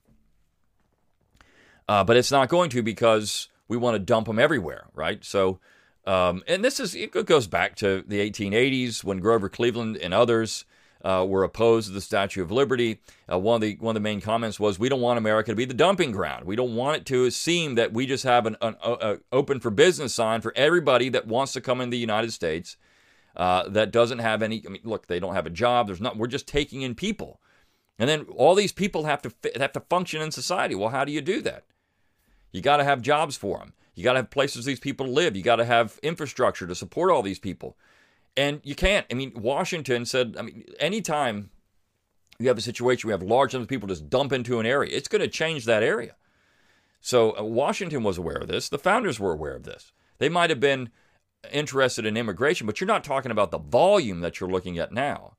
Uh, 1.88 2.04
but 2.04 2.18
it's 2.18 2.32
not 2.32 2.50
going 2.50 2.70
to 2.70 2.84
because 2.84 3.50
we 3.68 3.78
want 3.78 3.96
to 3.96 4.00
dump 4.00 4.28
them 4.28 4.40
everywhere, 4.40 4.88
right? 4.94 5.24
So 5.26 5.60
um, 6.10 6.44
and 6.48 6.66
this 6.66 6.80
is 6.80 6.96
it 6.96 7.12
goes 7.12 7.46
back 7.46 7.76
to 7.76 8.04
the 8.08 8.20
1880s 8.28 9.04
when 9.04 9.20
Grover 9.20 9.48
Cleveland 9.48 9.96
and 9.98 10.12
others 10.12 10.66
uh, 11.06 11.24
were 11.28 11.44
opposed 11.44 11.88
to 11.88 11.94
the 11.94 12.02
Statue 12.02 12.42
of 12.42 12.52
Liberty. 12.52 13.00
Uh, 13.32 13.38
one 13.38 13.56
of 13.56 13.62
the 13.62 13.76
one 13.80 13.96
of 13.96 14.02
the 14.02 14.04
main 14.04 14.20
comments 14.20 14.60
was, 14.60 14.80
"We 14.80 14.90
don't 14.90 15.02
want 15.02 15.20
America 15.20 15.52
to 15.52 15.56
be 15.56 15.66
the 15.66 15.74
dumping 15.76 16.12
ground. 16.12 16.46
We 16.46 16.56
don't 16.56 16.76
want 16.76 16.98
it 16.98 17.06
to 17.08 17.30
seem 17.30 17.76
that 17.76 17.94
we 17.94 18.08
just 18.08 18.24
have 18.24 18.48
an, 18.48 18.58
an 18.60 19.20
open 19.32 19.60
for 19.60 19.70
business 19.70 20.16
sign 20.16 20.42
for 20.42 20.52
everybody 20.56 21.10
that 21.10 21.28
wants 21.28 21.54
to 21.54 21.62
come 21.62 21.80
in 21.80 21.92
the 21.92 21.98
United 22.00 22.34
States 22.34 22.76
uh, 23.36 23.70
that 23.70 23.92
doesn't 23.92 24.20
have 24.20 24.42
any. 24.42 24.64
I 24.66 24.70
mean, 24.70 24.82
look, 24.84 25.06
they 25.06 25.20
don't 25.20 25.36
have 25.36 25.46
a 25.46 25.52
job. 25.52 25.86
There's 25.86 26.02
not. 26.02 26.18
We're 26.18 26.26
just 26.26 26.48
taking 26.48 26.82
in 26.82 26.96
people, 26.96 27.40
and 28.00 28.10
then 28.10 28.26
all 28.36 28.56
these 28.56 28.72
people 28.72 29.06
have 29.06 29.22
to 29.22 29.32
have 29.60 29.74
to 29.74 29.80
function 29.82 30.24
in 30.24 30.32
society. 30.32 30.74
Well, 30.74 30.90
how 30.90 31.06
do 31.06 31.12
you 31.12 31.22
do 31.22 31.40
that? 31.44 31.66
You 32.52 32.62
got 32.62 32.78
to 32.78 32.84
have 32.84 33.02
jobs 33.02 33.38
for 33.38 33.60
them. 33.60 33.74
You 33.96 34.04
got 34.04 34.14
to 34.14 34.20
have 34.20 34.30
places 34.30 34.66
these 34.66 34.80
people 34.80 35.06
to 35.06 35.12
live. 35.12 35.36
You 35.36 35.44
got 35.44 35.58
to 35.58 35.66
have 35.66 36.00
infrastructure 36.02 36.66
to 36.68 36.76
support 36.76 37.12
all 37.12 37.22
these 37.22 37.40
people. 37.40 37.78
And 38.38 38.62
you 38.64 38.76
can't. 38.76 39.06
I 39.12 39.16
mean, 39.16 39.34
Washington 39.36 40.06
said, 40.06 40.36
I 40.40 40.44
mean, 40.44 40.64
anytime 40.80 41.50
you 42.40 42.48
have 42.48 42.58
a 42.58 42.62
situation 42.62 43.08
where 43.08 43.16
you 43.16 43.20
have 43.20 43.30
large 43.30 43.54
numbers 43.54 43.66
of 43.66 43.70
people 43.70 43.88
just 43.88 44.10
dump 44.10 44.32
into 44.32 44.60
an 44.60 44.66
area. 44.66 44.96
It's 44.96 45.10
going 45.10 45.22
to 45.22 45.28
change 45.28 45.66
that 45.66 45.84
area. 45.84 46.16
So 47.02 47.38
uh, 47.38 47.44
Washington 47.44 48.02
was 48.04 48.18
aware 48.18 48.38
of 48.38 48.48
this. 48.48 48.70
The 48.70 48.80
founders 48.80 49.20
were 49.20 49.34
aware 49.34 49.56
of 49.56 49.64
this. 49.64 49.92
They 50.18 50.30
might 50.30 50.50
have 50.50 50.60
been 50.60 50.90
interested 51.52 52.06
in 52.06 52.18
immigration, 52.18 52.66
but 52.66 52.80
you're 52.80 52.88
not 52.88 53.04
talking 53.04 53.32
about 53.32 53.52
the 53.52 53.60
volume 53.60 54.22
that 54.22 54.40
you're 54.40 54.50
looking 54.50 54.78
at 54.78 54.92
now. 54.92 55.36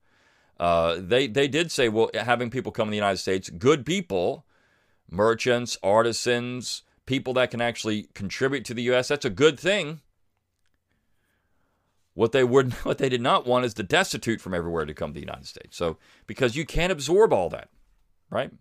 Uh, 0.58 0.96
they 0.98 1.26
they 1.26 1.48
did 1.48 1.72
say, 1.72 1.88
well, 1.88 2.10
having 2.14 2.50
people 2.50 2.70
come 2.70 2.88
in 2.88 2.90
the 2.90 2.96
United 2.96 3.16
States, 3.16 3.48
good 3.48 3.86
people, 3.86 4.44
merchants, 5.10 5.78
artisans, 5.82 6.82
people 7.10 7.34
that 7.34 7.50
can 7.50 7.60
actually 7.60 8.04
contribute 8.14 8.64
to 8.64 8.72
the 8.72 8.84
U.S. 8.84 9.08
That's 9.08 9.24
a 9.24 9.30
good 9.30 9.58
thing. 9.58 10.00
What 12.14 12.30
they 12.30 12.44
would, 12.44 12.72
what 12.84 12.98
they 12.98 13.08
did 13.08 13.20
not 13.20 13.48
want 13.48 13.64
is 13.64 13.74
the 13.74 13.82
destitute 13.82 14.40
from 14.40 14.54
everywhere 14.54 14.86
to 14.86 14.94
come 14.94 15.10
to 15.10 15.14
the 15.14 15.26
United 15.26 15.48
States. 15.48 15.76
So 15.76 15.98
because 16.28 16.54
you 16.54 16.64
can't 16.64 16.92
absorb 16.92 17.32
all 17.32 17.48
that, 17.48 17.68
right? 18.30 18.52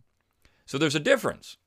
So 0.66 0.80
there's 0.80 0.96
a 0.96 1.00
difference. 1.00 1.58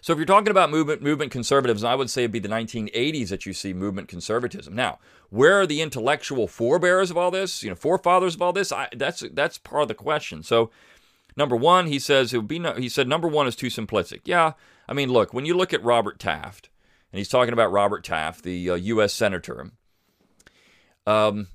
So 0.00 0.12
if 0.12 0.18
you're 0.18 0.26
talking 0.26 0.50
about 0.50 0.72
movement 0.72 1.02
movement 1.02 1.30
conservatism, 1.30 1.88
I 1.88 1.94
would 1.94 2.10
say 2.10 2.22
it'd 2.22 2.32
be 2.32 2.40
the 2.40 2.48
1980s 2.48 3.28
that 3.28 3.46
you 3.46 3.52
see 3.52 3.72
movement 3.72 4.08
conservatism. 4.08 4.74
Now, 4.74 4.98
where 5.30 5.60
are 5.60 5.66
the 5.68 5.82
intellectual 5.82 6.48
forebears 6.48 7.12
of 7.12 7.16
all 7.16 7.30
this? 7.30 7.62
You 7.62 7.70
know, 7.70 7.76
forefathers 7.76 8.34
of 8.34 8.42
all 8.42 8.52
this? 8.52 8.72
I, 8.72 8.88
that's 8.92 9.22
that's 9.32 9.58
part 9.58 9.82
of 9.82 9.88
the 9.88 9.94
question. 9.94 10.42
So, 10.42 10.70
number 11.36 11.56
one, 11.56 11.86
he 11.86 12.00
says 12.00 12.32
it 12.32 12.38
would 12.38 12.48
be. 12.48 12.58
No, 12.58 12.74
he 12.74 12.88
said 12.88 13.06
number 13.06 13.28
one 13.28 13.46
is 13.46 13.56
too 13.56 13.68
simplistic. 13.68 14.20
Yeah, 14.24 14.52
I 14.88 14.94
mean, 14.94 15.10
look, 15.10 15.34
when 15.34 15.44
you 15.44 15.54
look 15.54 15.74
at 15.74 15.84
Robert 15.84 16.18
Taft, 16.18 16.70
and 17.12 17.18
he's 17.18 17.28
talking 17.28 17.52
about 17.52 17.72
Robert 17.72 18.04
Taft, 18.04 18.42
the 18.42 18.70
uh, 18.70 18.74
U.S. 18.74 19.12
senator. 19.12 19.70
Um, 21.06 21.48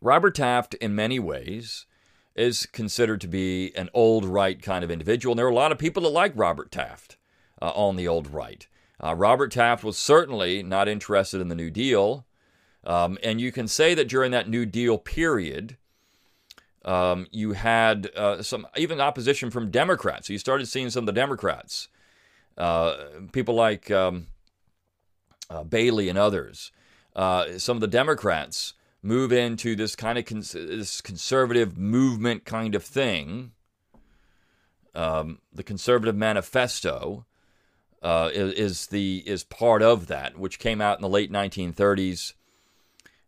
Robert 0.00 0.34
Taft, 0.34 0.74
in 0.74 0.94
many 0.94 1.18
ways, 1.18 1.86
is 2.34 2.66
considered 2.66 3.20
to 3.22 3.28
be 3.28 3.74
an 3.76 3.88
old 3.94 4.24
right 4.24 4.60
kind 4.60 4.84
of 4.84 4.90
individual. 4.90 5.32
And 5.32 5.38
there 5.38 5.46
are 5.46 5.50
a 5.50 5.54
lot 5.54 5.72
of 5.72 5.78
people 5.78 6.02
that 6.02 6.10
like 6.10 6.32
Robert 6.34 6.70
Taft 6.70 7.16
uh, 7.62 7.70
on 7.70 7.96
the 7.96 8.08
old 8.08 8.32
right. 8.32 8.66
Uh, 9.02 9.14
Robert 9.14 9.52
Taft 9.52 9.82
was 9.82 9.96
certainly 9.96 10.62
not 10.62 10.88
interested 10.88 11.40
in 11.40 11.48
the 11.48 11.54
New 11.54 11.70
Deal. 11.70 12.26
Um, 12.84 13.18
and 13.22 13.40
you 13.40 13.50
can 13.50 13.66
say 13.66 13.94
that 13.94 14.08
during 14.08 14.30
that 14.32 14.48
New 14.48 14.66
Deal 14.66 14.98
period, 14.98 15.78
um, 16.84 17.26
you 17.30 17.52
had 17.52 18.10
uh, 18.14 18.42
some 18.42 18.66
even 18.76 19.00
opposition 19.00 19.50
from 19.50 19.70
Democrats. 19.70 20.28
You 20.28 20.38
started 20.38 20.66
seeing 20.66 20.90
some 20.90 21.02
of 21.02 21.06
the 21.06 21.12
Democrats, 21.12 21.88
people 23.32 23.54
like 23.54 23.90
um, 23.90 24.28
uh, 25.50 25.64
Bailey 25.64 26.08
and 26.08 26.18
others, 26.18 26.72
uh, 27.16 27.58
some 27.58 27.76
of 27.76 27.80
the 27.80 27.86
Democrats 27.86 28.74
move 29.02 29.32
into 29.32 29.76
this 29.76 29.94
kind 29.94 30.18
of 30.18 30.24
cons- 30.24 30.52
this 30.52 31.00
conservative 31.00 31.76
movement 31.76 32.44
kind 32.44 32.74
of 32.74 32.82
thing. 32.82 33.52
Um, 34.94 35.40
the 35.52 35.64
conservative 35.64 36.14
manifesto, 36.14 37.26
uh, 38.04 38.30
is, 38.32 38.52
is, 38.52 38.86
the 38.88 39.24
is 39.26 39.42
part 39.42 39.82
of 39.82 40.06
that, 40.06 40.38
which 40.38 40.58
came 40.58 40.80
out 40.80 40.98
in 40.98 41.02
the 41.02 41.08
late 41.08 41.32
1930s. 41.32 42.34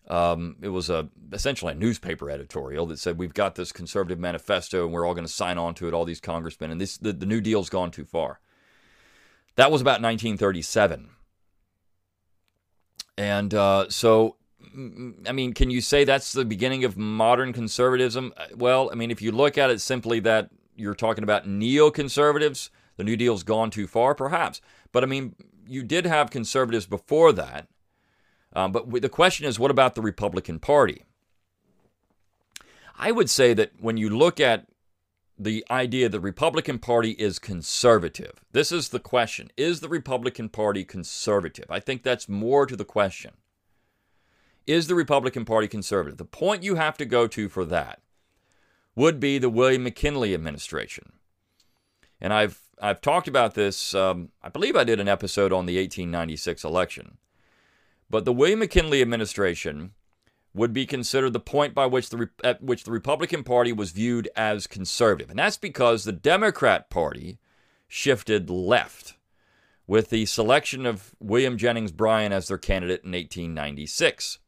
Um, 0.06 0.56
it 0.60 0.68
was 0.68 0.88
a 0.88 1.08
essentially 1.32 1.72
a 1.72 1.76
newspaper 1.76 2.30
editorial 2.30 2.86
that 2.86 3.00
said 3.00 3.18
we've 3.18 3.34
got 3.34 3.56
this 3.56 3.72
conservative 3.72 4.20
manifesto 4.20 4.84
and 4.84 4.92
we're 4.92 5.04
all 5.04 5.14
going 5.14 5.26
to 5.26 5.32
sign 5.32 5.58
on 5.58 5.74
to 5.76 5.88
it. 5.88 5.94
All 5.94 6.04
these 6.04 6.20
congressmen 6.20 6.70
and 6.70 6.80
this 6.80 6.96
the, 6.98 7.12
the 7.12 7.26
New 7.26 7.40
Deal's 7.40 7.68
gone 7.68 7.90
too 7.90 8.04
far. 8.04 8.38
That 9.56 9.70
was 9.70 9.80
about 9.80 10.02
1937, 10.02 11.08
and 13.18 13.54
uh, 13.54 13.88
so 13.88 14.36
I 15.26 15.32
mean, 15.32 15.54
can 15.54 15.70
you 15.70 15.80
say 15.80 16.04
that's 16.04 16.32
the 16.32 16.44
beginning 16.44 16.84
of 16.84 16.96
modern 16.96 17.52
conservatism? 17.52 18.34
Well, 18.54 18.90
I 18.92 18.94
mean, 18.94 19.10
if 19.10 19.22
you 19.22 19.32
look 19.32 19.56
at 19.56 19.70
it 19.70 19.80
simply 19.80 20.20
that 20.20 20.50
you're 20.76 20.94
talking 20.94 21.24
about 21.24 21.48
neoconservatives 21.48 22.68
the 22.96 23.04
New 23.04 23.16
Deal's 23.16 23.42
gone 23.42 23.70
too 23.70 23.86
far, 23.86 24.14
perhaps. 24.14 24.60
But 24.92 25.02
I 25.02 25.06
mean, 25.06 25.34
you 25.66 25.82
did 25.82 26.06
have 26.06 26.30
conservatives 26.30 26.86
before 26.86 27.32
that. 27.32 27.68
Um, 28.52 28.72
but 28.72 28.90
the 29.02 29.08
question 29.08 29.46
is, 29.46 29.58
what 29.58 29.70
about 29.70 29.94
the 29.94 30.00
Republican 30.00 30.58
Party? 30.58 31.04
I 32.98 33.12
would 33.12 33.28
say 33.28 33.52
that 33.52 33.72
when 33.78 33.98
you 33.98 34.08
look 34.08 34.40
at 34.40 34.66
the 35.38 35.64
idea 35.70 36.08
the 36.08 36.20
Republican 36.20 36.78
Party 36.78 37.10
is 37.12 37.38
conservative, 37.38 38.44
this 38.52 38.72
is 38.72 38.88
the 38.88 39.00
question. 39.00 39.50
Is 39.56 39.80
the 39.80 39.88
Republican 39.88 40.48
Party 40.48 40.84
conservative? 40.84 41.66
I 41.70 41.80
think 41.80 42.02
that's 42.02 42.28
more 42.28 42.66
to 42.66 42.76
the 42.76 42.84
question. 42.84 43.32
Is 44.66 44.88
the 44.88 44.94
Republican 44.94 45.44
Party 45.44 45.68
conservative? 45.68 46.18
The 46.18 46.24
point 46.24 46.62
you 46.62 46.74
have 46.74 46.96
to 46.98 47.04
go 47.04 47.26
to 47.28 47.48
for 47.48 47.64
that 47.66 48.00
would 48.94 49.20
be 49.20 49.38
the 49.38 49.50
William 49.50 49.84
McKinley 49.84 50.34
administration. 50.34 51.12
And 52.20 52.32
I've 52.32 52.60
I've 52.80 53.00
talked 53.00 53.28
about 53.28 53.54
this. 53.54 53.94
Um, 53.94 54.30
I 54.42 54.48
believe 54.48 54.76
I 54.76 54.84
did 54.84 55.00
an 55.00 55.08
episode 55.08 55.52
on 55.52 55.66
the 55.66 55.78
1896 55.78 56.64
election. 56.64 57.18
But 58.10 58.24
the 58.24 58.32
William 58.32 58.58
McKinley 58.60 59.02
administration 59.02 59.92
would 60.56 60.72
be 60.72 60.86
considered 60.86 61.32
the 61.32 61.40
point 61.40 61.74
by 61.74 61.86
which 61.86 62.08
the 62.08 62.30
at 62.42 62.62
which 62.62 62.84
the 62.84 62.90
Republican 62.90 63.44
Party 63.44 63.72
was 63.72 63.90
viewed 63.92 64.28
as 64.34 64.66
conservative, 64.66 65.30
and 65.30 65.38
that's 65.38 65.58
because 65.58 66.04
the 66.04 66.12
Democrat 66.12 66.88
Party 66.88 67.38
shifted 67.86 68.50
left 68.50 69.14
with 69.86 70.10
the 70.10 70.26
selection 70.26 70.86
of 70.86 71.14
William 71.20 71.56
Jennings 71.56 71.92
Bryan 71.92 72.32
as 72.32 72.48
their 72.48 72.58
candidate 72.58 73.04
in 73.04 73.12
1896. 73.12 74.38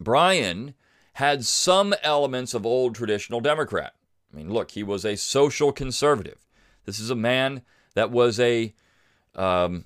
Bryan 0.00 0.74
had 1.14 1.44
some 1.44 1.94
elements 2.02 2.52
of 2.52 2.66
old 2.66 2.94
traditional 2.94 3.40
Democrat. 3.40 3.94
I 4.32 4.36
mean, 4.36 4.52
look, 4.52 4.72
he 4.72 4.82
was 4.82 5.04
a 5.04 5.16
social 5.16 5.72
conservative. 5.72 6.44
This 6.84 6.98
is 6.98 7.08
a 7.08 7.14
man 7.14 7.62
that 7.94 8.10
was 8.10 8.40
a 8.40 8.74
um, 9.36 9.84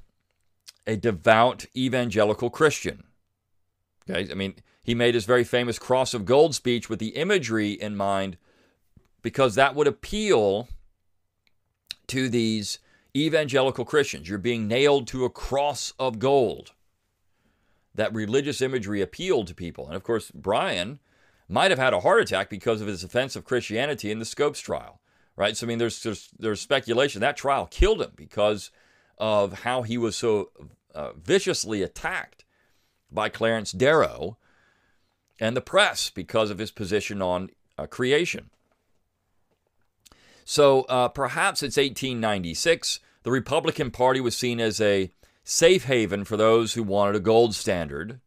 a 0.87 0.97
devout 0.97 1.67
evangelical 1.77 2.49
Christian. 2.49 3.05
Okay, 4.09 4.31
I 4.31 4.35
mean, 4.35 4.55
he 4.89 4.95
made 4.95 5.15
his 5.15 5.27
very 5.27 5.45
famous 5.45 5.79
cross 5.79 6.15
of 6.15 6.25
gold 6.25 6.55
speech 6.55 6.89
with 6.89 6.99
the 6.99 7.09
imagery 7.09 7.73
in 7.73 7.95
mind 7.95 8.39
because 9.21 9.55
that 9.55 9.75
would 9.75 9.87
appeal 9.87 10.67
to 12.07 12.31
these 12.31 12.79
evangelical 13.15 13.85
Christians. 13.85 14.31
You're 14.31 14.39
being 14.39 14.67
nailed 14.67 15.07
to 15.09 15.27
a 15.27 15.31
cross 15.31 15.93
of 15.99 16.19
gold. 16.19 16.73
That 17.95 18.15
religious 18.15 18.63
imagery 18.63 19.03
appealed 19.03 19.49
to 19.49 19.55
people. 19.55 19.87
And 19.89 19.95
of 19.95 20.03
course, 20.03 20.31
Bryan 20.31 21.01
might 21.51 21.71
have 21.71 21.79
had 21.79 21.93
a 21.93 22.01
heart 22.01 22.23
attack 22.23 22.49
because 22.49 22.81
of 22.81 22.87
his 22.87 23.05
offense 23.05 23.37
of 23.37 23.45
Christianity 23.45 24.11
in 24.11 24.21
the 24.21 24.25
Scopes 24.25 24.61
trial 24.61 25.03
right? 25.37 25.55
So 25.55 25.67
I 25.67 25.69
mean, 25.69 25.79
there's 25.79 26.03
there's, 26.03 26.31
there's 26.39 26.63
speculation 26.63 27.21
that 27.21 27.37
trial 27.37 27.67
killed 27.67 28.01
him 28.01 28.13
because 28.17 28.71
of 29.19 29.61
how 29.61 29.83
he 29.83 29.99
was 29.99 30.17
so 30.17 30.51
uh, 30.95 31.13
viciously 31.13 31.83
attacked 31.83 32.47
by 33.13 33.29
Clarence 33.29 33.71
Darrow 33.71 34.39
and 35.41 35.57
the 35.57 35.61
press 35.61 36.11
because 36.11 36.51
of 36.51 36.59
his 36.59 36.71
position 36.71 37.23
on 37.23 37.51
uh, 37.77 37.87
creation. 37.87 38.51
So 40.45 40.83
uh, 40.83 41.09
perhaps 41.09 41.63
it's 41.63 41.77
1896. 41.77 43.01
The 43.23 43.31
Republican 43.31 43.91
Party 43.91 44.21
was 44.21 44.37
seen 44.37 44.61
as 44.61 44.81
a 44.81 45.13
safe 45.45 45.85
haven 45.85 46.25
for 46.25 46.37
those 46.37 46.75
who 46.75 46.83
wanted 46.83 47.17
a 47.17 47.21
gold 47.21 47.55
standard 47.55 48.21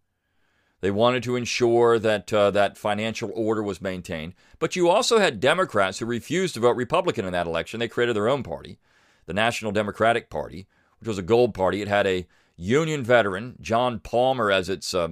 they 0.82 0.91
wanted 0.91 1.21
to 1.24 1.36
ensure 1.36 2.00
that 2.00 2.34
uh, 2.34 2.52
that 2.52 2.78
financial 2.78 3.32
order 3.34 3.63
was 3.63 3.82
maintained. 3.82 4.34
But 4.60 4.76
you 4.76 4.89
also 4.89 5.19
had 5.19 5.39
Democrats 5.39 6.00
who 6.00 6.06
refused 6.08 6.56
to 6.56 6.60
vote 6.60 6.76
Republican 6.76 7.26
in 7.26 7.32
that 7.34 7.47
election. 7.47 7.80
They 7.80 7.88
created 7.88 8.15
their 8.15 8.28
own 8.28 8.41
party, 8.43 8.80
the 9.28 9.34
National 9.34 9.71
Democratic 9.71 10.30
Party, 10.30 10.67
which 11.00 11.08
was 11.08 11.19
a 11.19 11.24
gold 11.24 11.54
party. 11.54 11.82
It 11.82 11.88
had 11.88 12.08
a 12.08 12.28
Union 12.58 13.04
veteran, 13.04 13.58
John 13.62 14.00
Palmer, 14.00 14.52
as 14.52 14.69
its 14.69 14.93
uh, 14.93 15.10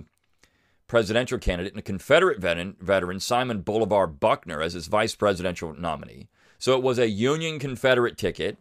presidential 0.89 1.37
candidate, 1.37 1.71
and 1.71 1.79
a 1.79 1.83
Confederate 1.83 2.39
veteran, 2.39 2.75
veteran, 2.81 3.21
Simon 3.21 3.61
Bolivar 3.61 4.07
Buckner, 4.07 4.61
as 4.61 4.73
his 4.73 4.87
vice 4.87 5.15
presidential 5.15 5.73
nominee. 5.73 6.27
So 6.57 6.75
it 6.75 6.83
was 6.83 6.99
a 6.99 7.07
Union 7.07 7.59
Confederate 7.59 8.17
ticket. 8.17 8.57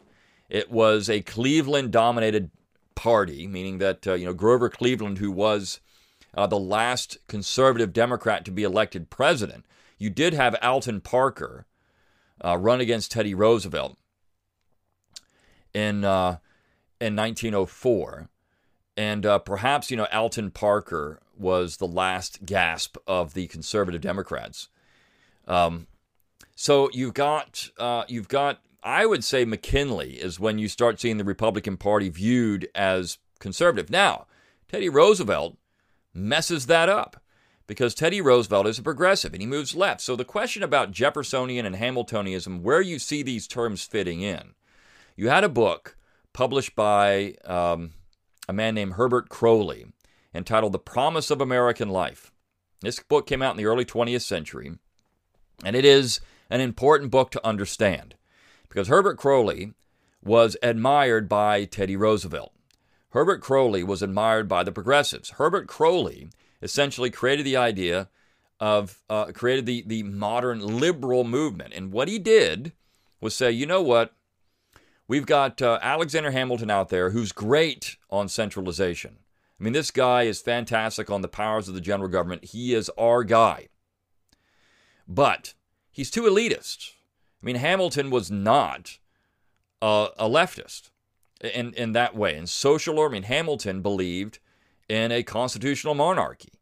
It 0.47 0.71
was 0.71 1.09
a 1.09 1.21
Cleveland 1.21 1.91
dominated 1.91 2.51
party, 2.95 3.47
meaning 3.47 3.79
that, 3.79 4.07
uh, 4.07 4.13
you 4.13 4.25
know, 4.25 4.33
Grover 4.33 4.69
Cleveland, 4.69 5.17
who 5.17 5.31
was 5.31 5.81
uh, 6.33 6.47
the 6.47 6.59
last 6.59 7.17
conservative 7.27 7.91
Democrat 7.91 8.45
to 8.45 8.51
be 8.51 8.63
elected 8.63 9.09
president. 9.09 9.65
You 9.97 10.09
did 10.09 10.33
have 10.33 10.55
Alton 10.61 11.01
Parker 11.01 11.65
uh, 12.43 12.57
run 12.57 12.79
against 12.79 13.11
Teddy 13.11 13.33
Roosevelt 13.33 13.97
in 15.73 16.05
uh, 16.05 16.37
in 17.01 17.15
1904, 17.15 18.29
and 18.95 19.25
uh, 19.25 19.39
perhaps 19.39 19.91
you 19.91 19.97
know 19.97 20.07
Alton 20.11 20.51
Parker 20.51 21.19
was 21.39 21.77
the 21.77 21.87
last 21.87 22.45
gasp 22.45 22.97
of 23.07 23.33
the 23.33 23.47
conservative 23.47 24.01
Democrats. 24.01 24.69
Um, 25.47 25.87
so 26.55 26.89
you've 26.93 27.13
got 27.13 27.69
uh, 27.77 28.03
you've 28.07 28.27
got 28.27 28.61
I 28.83 29.05
would 29.05 29.23
say 29.23 29.45
McKinley 29.45 30.13
is 30.13 30.39
when 30.39 30.57
you 30.57 30.67
start 30.67 30.99
seeing 30.99 31.17
the 31.17 31.23
Republican 31.23 31.77
Party 31.77 32.09
viewed 32.09 32.69
as 32.75 33.17
conservative. 33.39 33.89
Now, 33.89 34.27
Teddy 34.67 34.89
Roosevelt 34.89 35.57
messes 36.13 36.67
that 36.67 36.89
up 36.89 37.21
because 37.67 37.93
Teddy 37.93 38.21
Roosevelt 38.21 38.67
is 38.67 38.79
a 38.79 38.83
progressive 38.83 39.33
and 39.33 39.41
he 39.41 39.47
moves 39.47 39.75
left. 39.75 40.01
So 40.01 40.15
the 40.15 40.25
question 40.25 40.63
about 40.63 40.91
Jeffersonian 40.91 41.65
and 41.65 41.75
Hamiltonianism, 41.75 42.61
where 42.61 42.81
you 42.81 42.99
see 42.99 43.21
these 43.21 43.47
terms 43.47 43.83
fitting 43.83 44.21
in, 44.21 44.53
you 45.15 45.29
had 45.29 45.43
a 45.43 45.49
book 45.49 45.95
published 46.33 46.75
by 46.75 47.35
um, 47.45 47.91
a 48.47 48.53
man 48.53 48.75
named 48.75 48.93
Herbert 48.93 49.29
Croly 49.29 49.91
entitled 50.33 50.73
The 50.73 50.79
Promise 50.79 51.31
of 51.31 51.41
American 51.41 51.89
Life. 51.89 52.31
This 52.81 52.99
book 52.99 53.27
came 53.27 53.41
out 53.41 53.51
in 53.51 53.57
the 53.57 53.65
early 53.65 53.85
20th 53.85 54.21
century, 54.21 54.73
and 55.63 55.75
it 55.75 55.85
is 55.85 56.21
an 56.49 56.61
important 56.61 57.11
book 57.11 57.31
to 57.31 57.45
understand 57.45 58.15
because 58.69 58.87
Herbert 58.87 59.17
Croly 59.17 59.73
was 60.23 60.55
admired 60.61 61.27
by 61.27 61.65
Teddy 61.65 61.95
Roosevelt. 61.95 62.53
Herbert 63.11 63.41
Croly 63.41 63.83
was 63.83 64.01
admired 64.01 64.47
by 64.47 64.63
the 64.63 64.71
progressives. 64.71 65.31
Herbert 65.31 65.67
Croly 65.67 66.29
essentially 66.61 67.09
created 67.09 67.45
the 67.45 67.57
idea 67.57 68.09
of, 68.59 69.01
uh, 69.09 69.31
created 69.33 69.65
the, 69.65 69.83
the 69.87 70.03
modern 70.03 70.59
liberal 70.59 71.23
movement. 71.23 71.73
And 71.73 71.91
what 71.91 72.07
he 72.07 72.19
did 72.19 72.73
was 73.19 73.33
say, 73.33 73.51
you 73.51 73.65
know 73.65 73.81
what? 73.81 74.13
We've 75.07 75.25
got 75.25 75.61
uh, 75.61 75.79
Alexander 75.81 76.31
Hamilton 76.31 76.69
out 76.69 76.89
there 76.89 77.09
who's 77.09 77.31
great 77.31 77.97
on 78.11 78.27
centralization. 78.27 79.17
I 79.59 79.63
mean, 79.63 79.73
this 79.73 79.91
guy 79.91 80.23
is 80.23 80.41
fantastic 80.41 81.09
on 81.09 81.21
the 81.21 81.27
powers 81.27 81.67
of 81.67 81.73
the 81.73 81.81
general 81.81 82.09
government. 82.09 82.45
He 82.45 82.73
is 82.73 82.89
our 82.97 83.23
guy. 83.23 83.67
But 85.07 85.53
he's 85.91 86.11
too 86.11 86.23
elitist. 86.23 86.91
I 87.41 87.45
mean, 87.45 87.57
Hamilton 87.57 88.09
was 88.09 88.31
not 88.31 88.99
a, 89.81 90.09
a 90.17 90.29
leftist 90.29 90.91
in, 91.41 91.73
in 91.73 91.91
that 91.93 92.15
way. 92.15 92.37
In 92.37 92.47
social 92.47 92.99
order, 92.99 93.15
I 93.15 93.19
mean, 93.19 93.23
Hamilton 93.23 93.81
believed 93.81 94.39
in 94.87 95.11
a 95.11 95.23
constitutional 95.23 95.93
monarchy. 95.93 96.53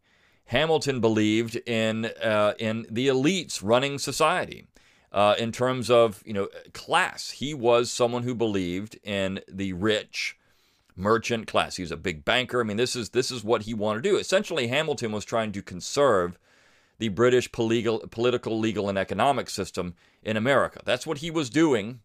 Hamilton 0.46 1.02
believed 1.02 1.58
in 1.68 2.06
uh, 2.24 2.54
in 2.58 2.86
the 2.90 3.08
elites 3.08 3.62
running 3.62 4.00
society. 4.00 4.66
Uh, 5.12 5.36
in 5.38 5.52
terms 5.52 5.90
of 5.90 6.22
you 6.26 6.34
know 6.34 6.48
class, 6.74 7.32
he 7.32 7.54
was 7.54 7.92
someone 7.92 8.24
who 8.24 8.36
believed 8.36 8.98
in 9.04 9.42
the 9.48 9.74
rich 9.74 10.38
merchant 10.98 11.48
class. 11.48 11.76
He 11.76 11.84
was 11.84 11.92
a 11.92 11.98
big 11.98 12.26
banker. 12.26 12.60
I 12.60 12.64
mean, 12.64 12.78
this 12.78 12.96
is 12.96 13.10
this 13.10 13.32
is 13.32 13.44
what 13.44 13.64
he 13.64 13.74
wanted 13.74 14.04
to 14.04 14.10
do. 14.10 14.18
Essentially, 14.18 14.68
Hamilton 14.68 15.12
was 15.12 15.24
trying 15.24 15.52
to 15.54 15.62
conserve 15.62 16.38
the 17.00 17.10
British 17.10 17.52
political, 17.52 18.60
legal, 18.60 18.90
and 18.90 18.98
economic 18.98 19.50
system 19.50 19.94
in 20.24 20.36
America. 20.36 20.82
That's 20.84 21.06
what 21.06 21.20
he 21.20 21.30
was 21.30 21.50
doing 21.50 22.00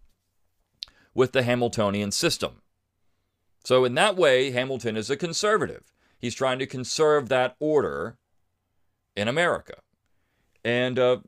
with 1.14 1.32
the 1.32 1.42
Hamiltonian 1.42 2.10
system. 2.10 2.62
So, 3.64 3.84
in 3.84 3.94
that 3.94 4.16
way, 4.16 4.50
Hamilton 4.50 4.96
is 4.96 5.08
a 5.08 5.16
conservative. 5.16 5.92
He's 6.18 6.34
trying 6.34 6.58
to 6.58 6.66
conserve 6.66 7.28
that 7.28 7.56
order 7.58 8.16
in 9.16 9.28
America. 9.28 9.74
And 10.64 10.98
uh, 10.98 11.18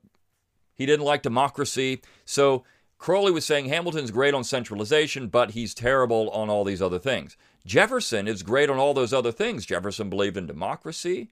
he 0.75 0.87
didn't 0.87 1.07
like 1.07 1.23
democracy. 1.23 2.01
So, 2.25 2.65
Croly 2.99 3.33
was 3.33 3.45
saying 3.45 3.67
Hamilton's 3.67 4.11
great 4.11 4.35
on 4.35 4.45
centralization, 4.45 5.29
but 5.29 5.53
he's 5.53 5.75
terrible 5.75 6.31
on 6.31 6.49
all 6.49 6.65
these 6.65 6.83
other 6.83 6.99
things. 6.99 7.37
Jefferson 7.67 8.29
is 8.29 8.43
great 8.43 8.69
on 8.69 8.79
all 8.79 8.95
those 8.95 9.13
other 9.13 9.33
things. 9.33 9.65
Jefferson 9.65 10.11
believed 10.11 10.37
in 10.37 10.47
democracy. 10.47 11.31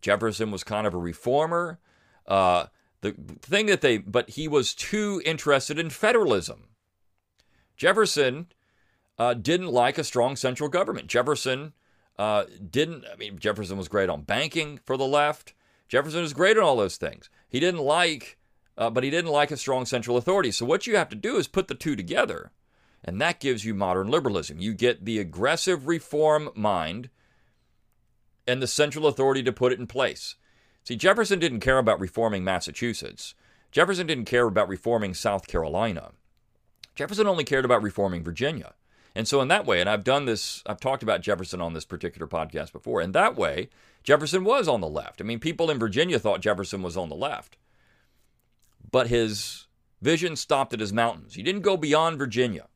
Jefferson 0.00 0.50
was 0.50 0.64
kind 0.64 0.86
of 0.86 0.94
a 0.94 0.98
reformer. 0.98 1.78
Uh, 2.26 2.66
the 3.00 3.12
thing 3.42 3.66
that 3.66 3.80
they, 3.80 3.98
but 3.98 4.30
he 4.30 4.46
was 4.46 4.74
too 4.74 5.20
interested 5.24 5.78
in 5.78 5.90
federalism. 5.90 6.68
Jefferson 7.76 8.46
uh, 9.18 9.34
didn't 9.34 9.68
like 9.68 9.98
a 9.98 10.04
strong 10.04 10.36
central 10.36 10.68
government. 10.68 11.08
Jefferson 11.08 11.72
uh, 12.18 12.44
didn't, 12.70 13.04
I 13.10 13.16
mean, 13.16 13.38
Jefferson 13.38 13.78
was 13.78 13.88
great 13.88 14.10
on 14.10 14.22
banking 14.22 14.78
for 14.84 14.96
the 14.96 15.06
left. 15.06 15.54
Jefferson 15.88 16.20
was 16.20 16.34
great 16.34 16.56
on 16.56 16.62
all 16.62 16.76
those 16.76 16.96
things. 16.96 17.28
He 17.48 17.58
didn't 17.58 17.80
like, 17.80 18.38
uh, 18.78 18.90
but 18.90 19.02
he 19.02 19.10
didn't 19.10 19.30
like 19.30 19.50
a 19.50 19.56
strong 19.56 19.86
central 19.86 20.16
authority. 20.16 20.52
So 20.52 20.64
what 20.66 20.86
you 20.86 20.96
have 20.96 21.08
to 21.08 21.16
do 21.16 21.36
is 21.36 21.48
put 21.48 21.68
the 21.68 21.74
two 21.74 21.96
together. 21.96 22.52
And 23.04 23.20
that 23.20 23.40
gives 23.40 23.64
you 23.64 23.74
modern 23.74 24.08
liberalism. 24.08 24.60
You 24.60 24.74
get 24.74 25.04
the 25.04 25.18
aggressive 25.18 25.86
reform 25.86 26.50
mind 26.54 27.08
and 28.46 28.62
the 28.62 28.66
central 28.66 29.06
authority 29.06 29.42
to 29.42 29.52
put 29.52 29.72
it 29.72 29.78
in 29.78 29.86
place. 29.86 30.36
See, 30.84 30.96
Jefferson 30.96 31.38
didn't 31.38 31.60
care 31.60 31.78
about 31.78 32.00
reforming 32.00 32.44
Massachusetts. 32.44 33.34
Jefferson 33.70 34.06
didn't 34.06 34.24
care 34.24 34.46
about 34.46 34.68
reforming 34.68 35.14
South 35.14 35.46
Carolina. 35.46 36.10
Jefferson 36.94 37.26
only 37.26 37.44
cared 37.44 37.64
about 37.64 37.82
reforming 37.82 38.24
Virginia. 38.24 38.74
And 39.14 39.26
so, 39.26 39.40
in 39.40 39.48
that 39.48 39.66
way, 39.66 39.80
and 39.80 39.88
I've 39.88 40.04
done 40.04 40.24
this, 40.24 40.62
I've 40.66 40.80
talked 40.80 41.02
about 41.02 41.20
Jefferson 41.20 41.60
on 41.60 41.72
this 41.72 41.84
particular 41.84 42.26
podcast 42.26 42.72
before. 42.72 43.00
In 43.00 43.12
that 43.12 43.36
way, 43.36 43.68
Jefferson 44.02 44.44
was 44.44 44.68
on 44.68 44.80
the 44.80 44.88
left. 44.88 45.20
I 45.20 45.24
mean, 45.24 45.40
people 45.40 45.70
in 45.70 45.78
Virginia 45.78 46.18
thought 46.18 46.40
Jefferson 46.40 46.82
was 46.82 46.96
on 46.96 47.08
the 47.08 47.16
left. 47.16 47.56
But 48.90 49.08
his 49.08 49.66
vision 50.00 50.36
stopped 50.36 50.72
at 50.72 50.80
his 50.80 50.92
mountains. 50.92 51.34
He 51.34 51.42
didn't 51.42 51.62
go 51.62 51.76
beyond 51.76 52.18
Virginia. 52.18 52.66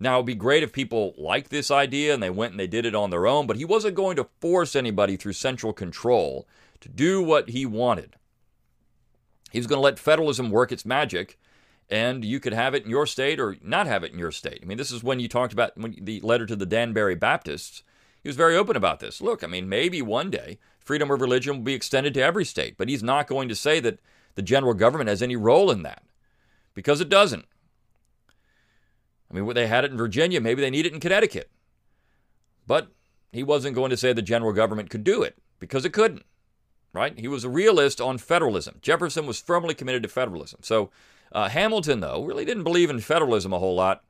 Now, 0.00 0.16
it'd 0.16 0.26
be 0.26 0.34
great 0.34 0.62
if 0.62 0.72
people 0.72 1.14
liked 1.16 1.50
this 1.50 1.70
idea 1.70 2.12
and 2.12 2.22
they 2.22 2.30
went 2.30 2.52
and 2.52 2.60
they 2.60 2.66
did 2.66 2.84
it 2.84 2.94
on 2.94 3.10
their 3.10 3.26
own, 3.26 3.46
but 3.46 3.56
he 3.56 3.64
wasn't 3.64 3.94
going 3.94 4.16
to 4.16 4.28
force 4.40 4.74
anybody 4.74 5.16
through 5.16 5.34
central 5.34 5.72
control 5.72 6.48
to 6.80 6.88
do 6.88 7.22
what 7.22 7.50
he 7.50 7.64
wanted. 7.64 8.16
He 9.52 9.58
was 9.58 9.68
going 9.68 9.78
to 9.78 9.84
let 9.84 10.00
federalism 10.00 10.50
work 10.50 10.72
its 10.72 10.84
magic, 10.84 11.38
and 11.88 12.24
you 12.24 12.40
could 12.40 12.52
have 12.52 12.74
it 12.74 12.84
in 12.84 12.90
your 12.90 13.06
state 13.06 13.38
or 13.38 13.56
not 13.62 13.86
have 13.86 14.02
it 14.02 14.12
in 14.12 14.18
your 14.18 14.32
state. 14.32 14.58
I 14.62 14.66
mean, 14.66 14.78
this 14.78 14.90
is 14.90 15.04
when 15.04 15.20
you 15.20 15.28
talked 15.28 15.52
about 15.52 15.72
the 15.76 16.20
letter 16.22 16.44
to 16.46 16.56
the 16.56 16.66
Danbury 16.66 17.14
Baptists. 17.14 17.84
He 18.20 18.28
was 18.28 18.36
very 18.36 18.56
open 18.56 18.74
about 18.74 18.98
this. 18.98 19.20
Look, 19.20 19.44
I 19.44 19.46
mean, 19.46 19.68
maybe 19.68 20.02
one 20.02 20.30
day 20.30 20.58
freedom 20.80 21.10
of 21.10 21.20
religion 21.20 21.56
will 21.56 21.62
be 21.62 21.74
extended 21.74 22.14
to 22.14 22.22
every 22.22 22.44
state, 22.44 22.76
but 22.76 22.88
he's 22.88 23.02
not 23.02 23.26
going 23.26 23.48
to 23.48 23.54
say 23.54 23.80
that 23.80 24.00
the 24.34 24.42
general 24.42 24.74
government 24.74 25.08
has 25.08 25.22
any 25.22 25.36
role 25.36 25.70
in 25.70 25.82
that 25.82 26.02
because 26.74 27.00
it 27.00 27.08
doesn't. 27.08 27.46
I 29.34 29.40
mean, 29.40 29.54
they 29.54 29.66
had 29.66 29.84
it 29.84 29.90
in 29.90 29.96
Virginia, 29.96 30.40
maybe 30.40 30.62
they 30.62 30.70
need 30.70 30.86
it 30.86 30.92
in 30.92 31.00
Connecticut. 31.00 31.50
But 32.66 32.88
he 33.32 33.42
wasn't 33.42 33.74
going 33.74 33.90
to 33.90 33.96
say 33.96 34.12
the 34.12 34.22
general 34.22 34.52
government 34.52 34.90
could 34.90 35.04
do 35.04 35.22
it 35.22 35.36
because 35.58 35.84
it 35.84 35.92
couldn't, 35.92 36.24
right? 36.92 37.18
He 37.18 37.26
was 37.26 37.44
a 37.44 37.48
realist 37.48 38.00
on 38.00 38.18
federalism. 38.18 38.76
Jefferson 38.80 39.26
was 39.26 39.40
firmly 39.40 39.74
committed 39.74 40.02
to 40.04 40.08
federalism. 40.08 40.60
So 40.62 40.90
uh, 41.32 41.48
Hamilton, 41.48 42.00
though, 42.00 42.24
really 42.24 42.44
didn't 42.44 42.62
believe 42.62 42.90
in 42.90 43.00
federalism 43.00 43.52
a 43.52 43.58
whole 43.58 43.74
lot. 43.74 44.04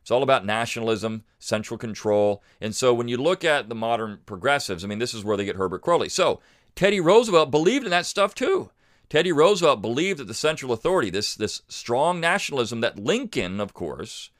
It's 0.00 0.10
all 0.10 0.22
about 0.22 0.44
nationalism, 0.44 1.22
central 1.38 1.78
control. 1.78 2.42
And 2.60 2.74
so 2.74 2.92
when 2.92 3.08
you 3.08 3.18
look 3.18 3.44
at 3.44 3.68
the 3.68 3.74
modern 3.74 4.20
progressives, 4.26 4.84
I 4.84 4.88
mean, 4.88 4.98
this 4.98 5.14
is 5.14 5.22
where 5.22 5.36
they 5.36 5.44
get 5.44 5.56
Herbert 5.56 5.82
Croly. 5.82 6.08
So 6.08 6.40
Teddy 6.74 6.98
Roosevelt 6.98 7.50
believed 7.50 7.84
in 7.84 7.90
that 7.90 8.06
stuff 8.06 8.34
too. 8.34 8.70
Teddy 9.08 9.30
Roosevelt 9.30 9.82
believed 9.82 10.18
that 10.18 10.26
the 10.28 10.34
central 10.34 10.72
authority, 10.72 11.10
this, 11.10 11.36
this 11.36 11.62
strong 11.68 12.18
nationalism 12.18 12.80
that 12.80 12.98
Lincoln, 12.98 13.60
of 13.60 13.74
course, 13.74 14.30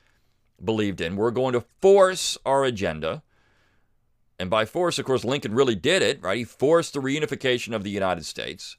believed 0.65 1.01
in. 1.01 1.15
We're 1.15 1.31
going 1.31 1.53
to 1.53 1.65
force 1.81 2.37
our 2.45 2.63
agenda. 2.63 3.23
And 4.39 4.49
by 4.49 4.65
force, 4.65 4.99
of 4.99 5.05
course, 5.05 5.23
Lincoln 5.23 5.53
really 5.53 5.75
did 5.75 6.01
it, 6.01 6.21
right? 6.21 6.37
He 6.37 6.43
forced 6.43 6.93
the 6.93 6.99
reunification 6.99 7.75
of 7.75 7.83
the 7.83 7.89
United 7.89 8.25
States 8.25 8.77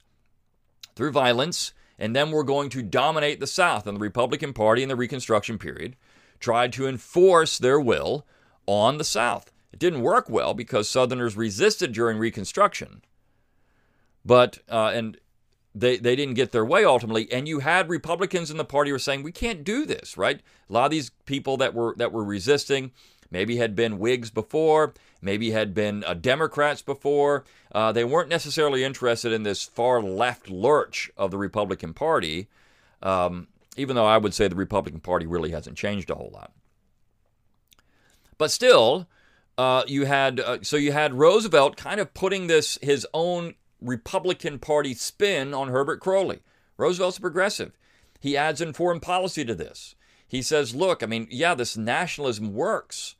through 0.95 1.11
violence. 1.11 1.73
And 1.97 2.15
then 2.15 2.31
we're 2.31 2.43
going 2.43 2.69
to 2.71 2.81
dominate 2.83 3.39
the 3.39 3.47
South. 3.47 3.87
And 3.87 3.97
the 3.97 4.01
Republican 4.01 4.53
Party 4.53 4.83
in 4.83 4.89
the 4.89 4.95
Reconstruction 4.95 5.57
period 5.57 5.95
tried 6.39 6.73
to 6.73 6.87
enforce 6.87 7.57
their 7.57 7.79
will 7.79 8.25
on 8.65 8.97
the 8.97 9.03
South. 9.03 9.51
It 9.71 9.79
didn't 9.79 10.01
work 10.01 10.29
well 10.29 10.53
because 10.53 10.89
Southerners 10.89 11.37
resisted 11.37 11.93
during 11.93 12.17
Reconstruction. 12.17 13.01
But, 14.23 14.59
uh, 14.69 14.91
and 14.93 15.17
they, 15.75 15.97
they 15.97 16.15
didn't 16.15 16.35
get 16.35 16.51
their 16.51 16.65
way 16.65 16.85
ultimately 16.85 17.31
and 17.31 17.47
you 17.47 17.59
had 17.59 17.89
republicans 17.89 18.49
in 18.49 18.57
the 18.57 18.65
party 18.65 18.91
were 18.91 18.99
saying 18.99 19.21
we 19.21 19.31
can't 19.31 19.63
do 19.63 19.85
this 19.85 20.17
right? 20.17 20.41
A 20.69 20.73
lot 20.73 20.85
of 20.85 20.91
these 20.91 21.11
people 21.25 21.57
that 21.57 21.73
were 21.73 21.93
that 21.97 22.11
were 22.11 22.23
resisting 22.23 22.91
maybe 23.29 23.57
had 23.57 23.75
been 23.75 23.99
whigs 23.99 24.31
before 24.31 24.93
maybe 25.21 25.51
had 25.51 25.73
been 25.73 26.03
uh, 26.05 26.13
democrats 26.13 26.81
before 26.81 27.43
uh, 27.73 27.91
they 27.91 28.03
weren't 28.03 28.29
necessarily 28.29 28.83
interested 28.83 29.31
in 29.31 29.43
this 29.43 29.63
far 29.63 30.01
left 30.01 30.49
lurch 30.49 31.11
of 31.17 31.31
the 31.31 31.37
republican 31.37 31.93
party 31.93 32.47
um, 33.03 33.47
even 33.77 33.95
though 33.95 34.05
i 34.05 34.17
would 34.17 34.33
say 34.33 34.47
the 34.47 34.55
republican 34.55 35.01
party 35.01 35.25
really 35.25 35.51
hasn't 35.51 35.77
changed 35.77 36.09
a 36.09 36.15
whole 36.15 36.31
lot. 36.33 36.51
But 38.37 38.51
still 38.51 39.07
uh, 39.57 39.83
you 39.87 40.05
had 40.05 40.39
uh, 40.39 40.57
so 40.61 40.77
you 40.77 40.91
had 40.91 41.13
roosevelt 41.13 41.77
kind 41.77 41.99
of 41.99 42.13
putting 42.13 42.47
this 42.47 42.77
his 42.81 43.07
own 43.13 43.55
Republican 43.85 44.59
Party 44.59 44.93
spin 44.93 45.53
on 45.53 45.69
Herbert 45.69 46.01
Croly. 46.01 46.39
Roosevelt's 46.77 47.19
progressive. 47.19 47.77
He 48.19 48.35
adds 48.35 48.61
in 48.61 48.73
foreign 48.73 48.99
policy 48.99 49.45
to 49.45 49.55
this. 49.55 49.95
He 50.27 50.41
says, 50.41 50.75
look, 50.75 51.03
I 51.03 51.05
mean, 51.05 51.27
yeah, 51.29 51.53
this 51.53 51.77
nationalism 51.77 52.53
works. 52.53 53.15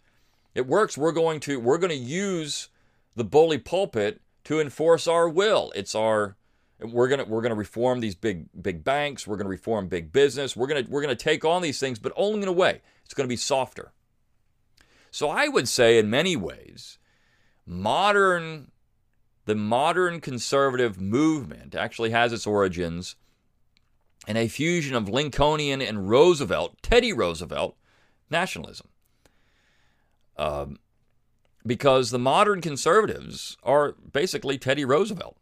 It 0.53 0.67
works. 0.67 0.97
We're 0.97 1.11
going 1.11 1.39
to 1.41 1.59
we're 1.59 1.77
going 1.77 1.91
to 1.91 1.95
use 1.95 2.69
the 3.15 3.23
bully 3.23 3.57
pulpit 3.57 4.21
to 4.45 4.59
enforce 4.59 5.07
our 5.07 5.29
will. 5.29 5.71
It's 5.75 5.95
our 5.95 6.35
we're 6.79 7.07
gonna 7.07 7.25
we're 7.25 7.41
gonna 7.41 7.55
reform 7.55 7.99
these 7.99 8.15
big 8.15 8.47
big 8.61 8.83
banks. 8.83 9.25
We're 9.25 9.37
gonna 9.37 9.49
reform 9.49 9.87
big 9.87 10.11
business. 10.11 10.55
We're 10.55 10.67
gonna 10.67 10.85
we're 10.89 11.01
gonna 11.01 11.15
take 11.15 11.45
on 11.45 11.61
these 11.61 11.79
things, 11.79 11.99
but 11.99 12.13
only 12.15 12.41
in 12.41 12.47
a 12.47 12.53
way. 12.53 12.81
It's 13.03 13.13
gonna 13.13 13.29
be 13.29 13.37
softer. 13.37 13.93
So 15.11 15.29
I 15.29 15.47
would 15.47 15.69
say, 15.69 15.97
in 15.97 16.09
many 16.09 16.35
ways, 16.35 16.97
modern 17.65 18.71
the 19.45 19.55
modern 19.55 20.19
conservative 20.19 20.99
movement 20.99 21.75
actually 21.75 22.09
has 22.09 22.33
its 22.33 22.47
origins 22.47 23.15
in 24.27 24.37
a 24.37 24.47
fusion 24.47 24.95
of 24.95 25.07
Lincolnian 25.07 25.81
and 25.81 26.09
Roosevelt, 26.09 26.81
Teddy 26.81 27.13
Roosevelt, 27.13 27.77
nationalism. 28.29 28.87
Um, 30.37 30.79
because 31.65 32.09
the 32.09 32.19
modern 32.19 32.61
conservatives 32.61 33.57
are 33.63 33.93
basically 34.11 34.57
Teddy 34.57 34.83
Roosevelt. 34.85 35.37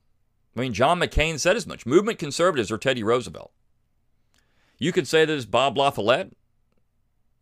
I 0.56 0.60
mean, 0.62 0.74
John 0.74 1.00
McCain 1.00 1.40
said 1.40 1.56
as 1.56 1.66
much. 1.66 1.86
Movement 1.86 2.20
conservatives 2.20 2.72
are 2.72 2.78
Teddy 2.78 3.04
Roosevelt. 3.04 3.52
You 4.78 4.92
could 4.92 5.08
say 5.08 5.26
that 5.26 5.34
it's 5.34 5.46
Bob 5.46 5.78
La 5.78 5.90
Follette. 5.90 6.32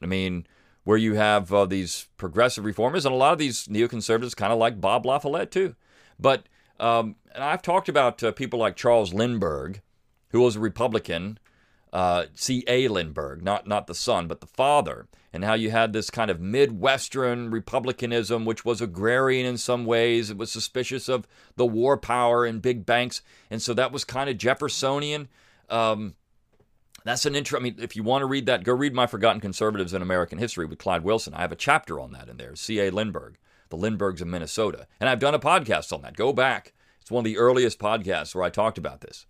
I 0.02 0.06
mean, 0.06 0.48
where 0.84 0.98
you 0.98 1.16
have 1.16 1.54
uh, 1.54 1.66
these 1.66 2.08
progressive 2.18 2.66
reformers, 2.66 3.06
and 3.06 3.14
a 3.14 3.18
lot 3.18 3.34
of 3.34 3.40
these 3.40 3.68
neoconservatives 3.68 4.36
kind 4.36 4.54
of 4.54 4.60
like 4.60 4.82
Bob 4.82 5.06
La 5.06 5.20
Follette 5.20 5.52
too. 5.52 5.76
But 6.20 6.46
um, 6.82 7.16
and 7.34 7.44
I've 7.44 7.62
talked 7.62 7.88
about 7.88 8.22
uh, 8.24 8.32
people 8.32 8.60
like 8.60 8.76
Charles 8.76 9.14
Lindbergh, 9.14 9.82
who 10.30 10.42
was 10.42 10.56
a 10.56 10.60
Republican, 10.60 11.38
uh, 11.94 12.26
C.A. 12.34 12.88
Lindbergh, 12.88 13.44
not 13.44 13.68
not 13.68 13.88
the 13.88 13.96
son, 13.96 14.28
but 14.28 14.42
the 14.42 14.48
father, 14.48 15.08
and 15.32 15.46
how 15.46 15.54
you 15.54 15.70
had 15.70 15.94
this 15.94 16.10
kind 16.10 16.32
of 16.32 16.42
Midwestern 16.42 17.52
republicanism, 17.52 18.46
which 18.46 18.66
was 18.66 18.82
agrarian 18.82 19.46
in 19.46 19.58
some 19.58 19.86
ways. 19.86 20.30
It 20.30 20.38
was 20.38 20.52
suspicious 20.52 21.08
of 21.08 21.28
the 21.56 21.66
war 21.66 21.98
power 21.98 22.46
and 22.46 22.62
big 22.62 22.86
banks, 22.86 23.22
and 23.50 23.62
so 23.62 23.74
that 23.76 23.92
was 23.92 24.04
kind 24.04 24.30
of 24.30 24.38
Jeffersonian. 24.38 25.28
Um, 25.70 26.16
that's 27.04 27.26
an 27.26 27.36
intro. 27.36 27.60
I 27.60 27.64
mean, 27.64 27.76
if 27.78 27.96
you 27.96 28.04
want 28.04 28.22
to 28.22 28.28
read 28.28 28.46
that, 28.48 28.64
go 28.64 28.74
read 28.74 28.94
My 28.94 29.08
Forgotten 29.08 29.42
Conservatives 29.42 29.94
in 29.94 30.02
American 30.02 30.40
History 30.40 30.66
with 30.66 30.80
Clyde 30.80 31.04
Wilson. 31.04 31.34
I 31.34 31.42
have 31.42 31.52
a 31.52 31.56
chapter 31.58 32.00
on 32.00 32.12
that 32.12 32.30
in 32.30 32.38
there. 32.38 32.56
C.A. 32.56 32.90
Lindbergh, 32.92 33.38
the 33.72 33.78
Lindberghs 33.78 34.22
of 34.22 34.28
Minnesota. 34.28 34.88
And 35.00 35.10
I've 35.10 35.20
done 35.20 35.34
a 35.34 35.40
podcast 35.40 35.92
on 35.92 36.02
that. 36.04 36.16
Go 36.16 36.32
back. 36.32 36.74
It's 37.02 37.10
one 37.10 37.22
of 37.22 37.26
the 37.26 37.38
earliest 37.38 37.80
podcasts 37.80 38.36
where 38.36 38.44
I 38.44 38.50
talked 38.50 38.78
about 38.78 39.02
this, 39.02 39.26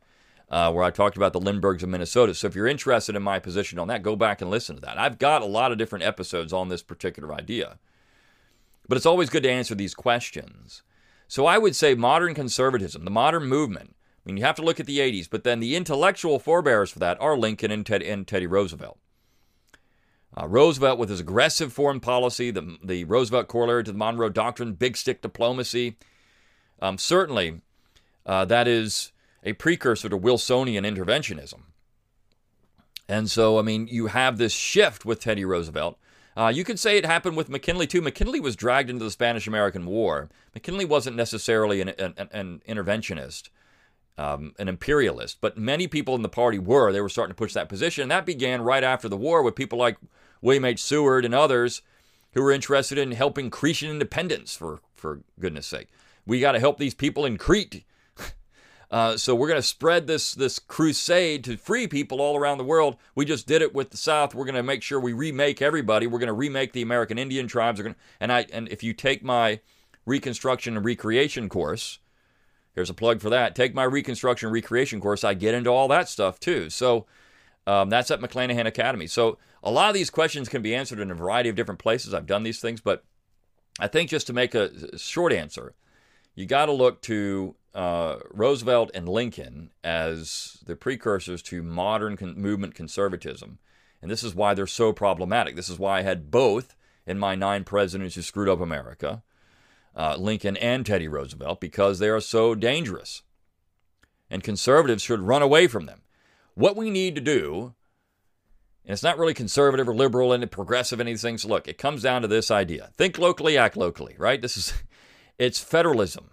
uh, 0.50 0.72
where 0.72 0.84
I 0.84 0.92
talked 0.92 1.16
about 1.16 1.34
the 1.34 1.40
Lindberghs 1.40 1.84
of 1.84 1.90
Minnesota. 1.90 2.34
So 2.34 2.48
if 2.48 2.56
you're 2.56 2.68
interested 2.68 3.16
in 3.16 3.24
my 3.24 3.40
position 3.40 3.80
on 3.80 3.88
that, 3.88 4.04
go 4.04 4.16
back 4.16 4.42
and 4.42 4.52
listen 4.52 4.76
to 4.76 4.82
that. 4.82 5.00
I've 5.00 5.18
got 5.18 5.42
a 5.42 5.46
lot 5.46 5.72
of 5.72 5.78
different 5.78 6.04
episodes 6.04 6.52
on 6.52 6.70
this 6.70 6.84
particular 6.84 7.34
idea. 7.34 7.80
But 8.88 8.98
it's 8.98 9.06
always 9.06 9.30
good 9.30 9.44
to 9.44 9.52
answer 9.52 9.74
these 9.74 9.94
questions. 9.94 10.84
So 11.28 11.46
I 11.46 11.58
would 11.58 11.78
say 11.78 11.96
modern 11.96 12.34
conservatism, 12.34 13.06
the 13.06 13.12
modern 13.12 13.46
movement, 13.46 13.96
I 14.26 14.30
mean, 14.30 14.38
you 14.38 14.44
have 14.44 14.58
to 14.58 14.62
look 14.62 14.80
at 14.80 14.86
the 14.86 15.00
80s, 15.00 15.30
but 15.30 15.44
then 15.44 15.60
the 15.60 15.76
intellectual 15.76 16.40
forebears 16.40 16.92
for 16.92 17.00
that 17.00 17.20
are 17.22 17.38
Lincoln 17.38 17.72
and, 17.72 17.86
Ted, 17.86 18.04
and 18.04 18.28
Teddy 18.28 18.48
Roosevelt. 18.48 19.00
Uh, 20.40 20.48
Roosevelt, 20.48 20.98
with 20.98 21.10
his 21.10 21.20
aggressive 21.20 21.74
foreign 21.74 22.00
policy, 22.00 22.52
the, 22.52 22.78
the 22.84 23.04
Roosevelt 23.04 23.48
corollary 23.48 23.84
to 23.84 23.92
the 23.92 23.98
Monroe 23.98 24.30
Doctrine, 24.30 24.74
big 24.74 24.96
stick 24.96 25.22
diplomacy, 25.22 25.98
um, 26.82 26.98
certainly 26.98 27.62
uh, 28.26 28.46
that 28.46 28.68
is 28.68 29.12
a 29.44 29.54
precursor 29.54 30.08
to 30.08 30.18
Wilsonian 30.18 30.86
interventionism. 30.86 31.62
And 33.10 33.30
so, 33.30 33.60
I 33.60 33.62
mean, 33.62 33.88
you 33.88 34.08
have 34.08 34.38
this 34.38 34.54
shift 34.54 35.04
with 35.04 35.20
Teddy 35.20 35.44
Roosevelt. 35.44 35.98
Uh, 36.38 36.52
you 36.54 36.64
could 36.64 36.80
say 36.80 36.98
it 36.98 37.06
happened 37.06 37.36
with 37.36 37.50
McKinley 37.50 37.86
too. 37.86 38.02
McKinley 38.02 38.40
was 38.40 38.56
dragged 38.56 38.90
into 38.90 39.04
the 39.04 39.12
Spanish 39.12 39.48
American 39.48 39.86
War. 39.86 40.30
McKinley 40.54 40.86
wasn't 40.86 41.18
necessarily 41.18 41.82
an, 41.82 41.90
an, 41.90 42.30
an 42.32 42.62
interventionist 42.68 43.50
um, 44.18 44.54
an 44.60 44.68
imperialist, 44.68 45.38
but 45.42 45.58
many 45.58 45.88
people 45.88 46.16
in 46.16 46.22
the 46.22 46.30
party 46.30 46.60
were. 46.60 46.92
They 46.92 47.02
were 47.02 47.10
starting 47.10 47.32
to 47.32 47.38
push 47.38 47.54
that 47.54 47.70
position. 47.70 48.04
And 48.04 48.12
that 48.12 48.26
began 48.26 48.62
right 48.62 48.84
after 48.84 49.10
the 49.10 49.18
war 49.18 49.42
with 49.42 49.56
people 49.56 49.80
like 49.80 49.98
William 50.42 50.66
H. 50.66 50.82
Seward 50.82 51.26
and 51.26 51.34
others 51.34 51.82
who 52.34 52.42
were 52.42 52.52
interested 52.52 52.98
in 52.98 53.12
helping 53.12 53.50
Cretan 53.50 53.90
independence, 53.90 54.56
for, 54.56 54.82
for 54.94 55.22
goodness 55.40 55.68
sake. 55.68 55.88
We 56.26 56.40
got 56.40 56.54
to 56.54 56.60
help 56.60 56.78
these 56.78 56.94
people 56.94 57.26
in 57.26 57.38
Crete. 57.38 57.84
Uh, 58.92 59.16
so 59.16 59.34
we're 59.34 59.48
going 59.48 59.58
to 59.58 59.66
spread 59.66 60.06
this 60.06 60.34
this 60.34 60.60
crusade 60.60 61.46
to 61.46 61.56
free 61.56 61.88
people 61.88 62.20
all 62.20 62.36
around 62.36 62.58
the 62.58 62.64
world. 62.66 62.98
We 63.16 63.24
just 63.24 63.48
did 63.48 63.62
it 63.62 63.74
with 63.74 63.90
the 63.90 63.96
South. 63.96 64.36
We're 64.36 64.44
going 64.44 64.56
to 64.56 64.64
make 64.64 64.84
sure 64.84 65.00
we 65.00 65.14
remake 65.14 65.62
everybody. 65.62 66.08
We're 66.08 66.20
going 66.20 66.28
to 66.28 66.34
remake 66.34 66.74
the 66.74 66.82
American 66.82 67.18
Indian 67.18 67.48
tribes. 67.48 67.80
To, 67.80 67.96
and 68.20 68.34
I 68.34 68.48
and 68.52 68.68
if 68.68 68.84
you 68.84 68.92
take 68.92 69.24
my 69.24 69.62
Reconstruction 70.06 70.76
and 70.76 70.86
Recreation 70.86 71.48
course, 71.48 72.00
Here's 72.74 72.90
a 72.90 72.94
plug 72.94 73.22
for 73.22 73.30
that. 73.30 73.56
Take 73.56 73.74
my 73.74 73.84
Reconstruction 73.84 74.50
Recreation 74.50 75.02
course. 75.02 75.24
I 75.24 75.34
get 75.34 75.54
into 75.54 75.70
all 75.70 75.88
that 75.90 76.08
stuff 76.10 76.40
too. 76.40 76.70
So 76.70 77.06
um, 77.68 77.90
that's 77.90 78.12
at 78.12 78.22
McClanahan 78.22 78.66
Academy. 78.66 79.08
So 79.08 79.38
a 79.64 79.72
lot 79.72 79.90
of 79.90 79.94
these 79.94 80.10
questions 80.10 80.50
can 80.50 80.62
be 80.62 80.74
answered 80.74 81.00
in 81.00 81.12
a 81.12 81.16
variety 81.16 81.50
of 81.50 81.56
different 81.56 81.80
places. 81.80 82.14
I've 82.14 82.26
done 82.26 82.44
these 82.44 82.60
things, 82.60 82.82
but 82.82 83.04
I 83.80 83.88
think 83.88 84.10
just 84.10 84.28
to 84.28 84.34
make 84.34 84.56
a 84.56 84.98
short 84.98 85.34
answer, 85.34 85.76
you 86.36 86.46
got 86.46 86.68
to 86.68 86.72
look 86.72 87.02
to 87.04 87.56
uh, 87.74 88.18
Roosevelt 88.32 88.92
and 88.94 89.08
Lincoln 89.08 89.72
as 89.84 90.58
the 90.66 90.76
precursors 90.76 91.42
to 91.44 91.64
modern 91.64 92.18
con- 92.18 92.36
movement 92.38 92.76
conservatism. 92.76 93.60
And 94.02 94.10
this 94.10 94.24
is 94.24 94.34
why 94.34 94.54
they're 94.54 94.68
so 94.68 94.94
problematic. 94.94 95.56
This 95.56 95.70
is 95.70 95.78
why 95.78 96.00
I 96.00 96.02
had 96.02 96.32
both 96.32 96.76
in 97.06 97.20
my 97.20 97.36
nine 97.36 97.64
presidents 97.64 98.16
who 98.16 98.22
screwed 98.22 98.50
up 98.50 98.60
America 98.60 99.24
uh, 99.96 100.16
Lincoln 100.18 100.58
and 100.58 100.86
Teddy 100.86 101.08
Roosevelt 101.08 101.60
because 101.60 102.00
they 102.00 102.10
are 102.10 102.22
so 102.22 102.56
dangerous. 102.56 103.24
And 104.30 104.44
conservatives 104.44 105.04
should 105.04 105.22
run 105.22 105.42
away 105.42 105.68
from 105.68 105.86
them. 105.86 106.02
What 106.54 106.76
we 106.76 106.90
need 106.90 107.16
to 107.16 107.22
do, 107.22 107.74
and 108.86 108.94
it's 108.94 109.04
not 109.04 109.18
really 109.18 109.34
conservative 109.34 109.88
or 109.90 109.94
liberal 109.94 110.32
and 110.32 110.50
progressive 110.50 111.00
and 111.00 111.10
these. 111.10 111.46
Look, 111.46 111.68
it 111.68 111.78
comes 111.78 112.02
down 112.02 112.22
to 112.22 112.28
this 112.28 112.50
idea: 112.50 112.92
think 112.98 113.18
locally, 113.18 113.58
act 113.58 113.76
locally. 113.76 114.16
Right? 114.18 114.42
This 114.42 114.56
is, 114.56 114.74
it's 115.38 115.60
federalism. 115.60 116.32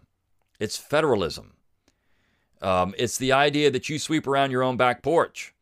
It's 0.61 0.77
federalism. 0.77 1.55
Um, 2.61 2.95
it's 2.99 3.19
the 3.19 3.33
idea 3.33 3.71
that 3.71 3.89
you 3.89 3.99
sweep 3.99 4.27
around 4.27 4.51
your 4.51 4.63
own 4.63 4.77
back 4.77 5.03
porch. 5.03 5.55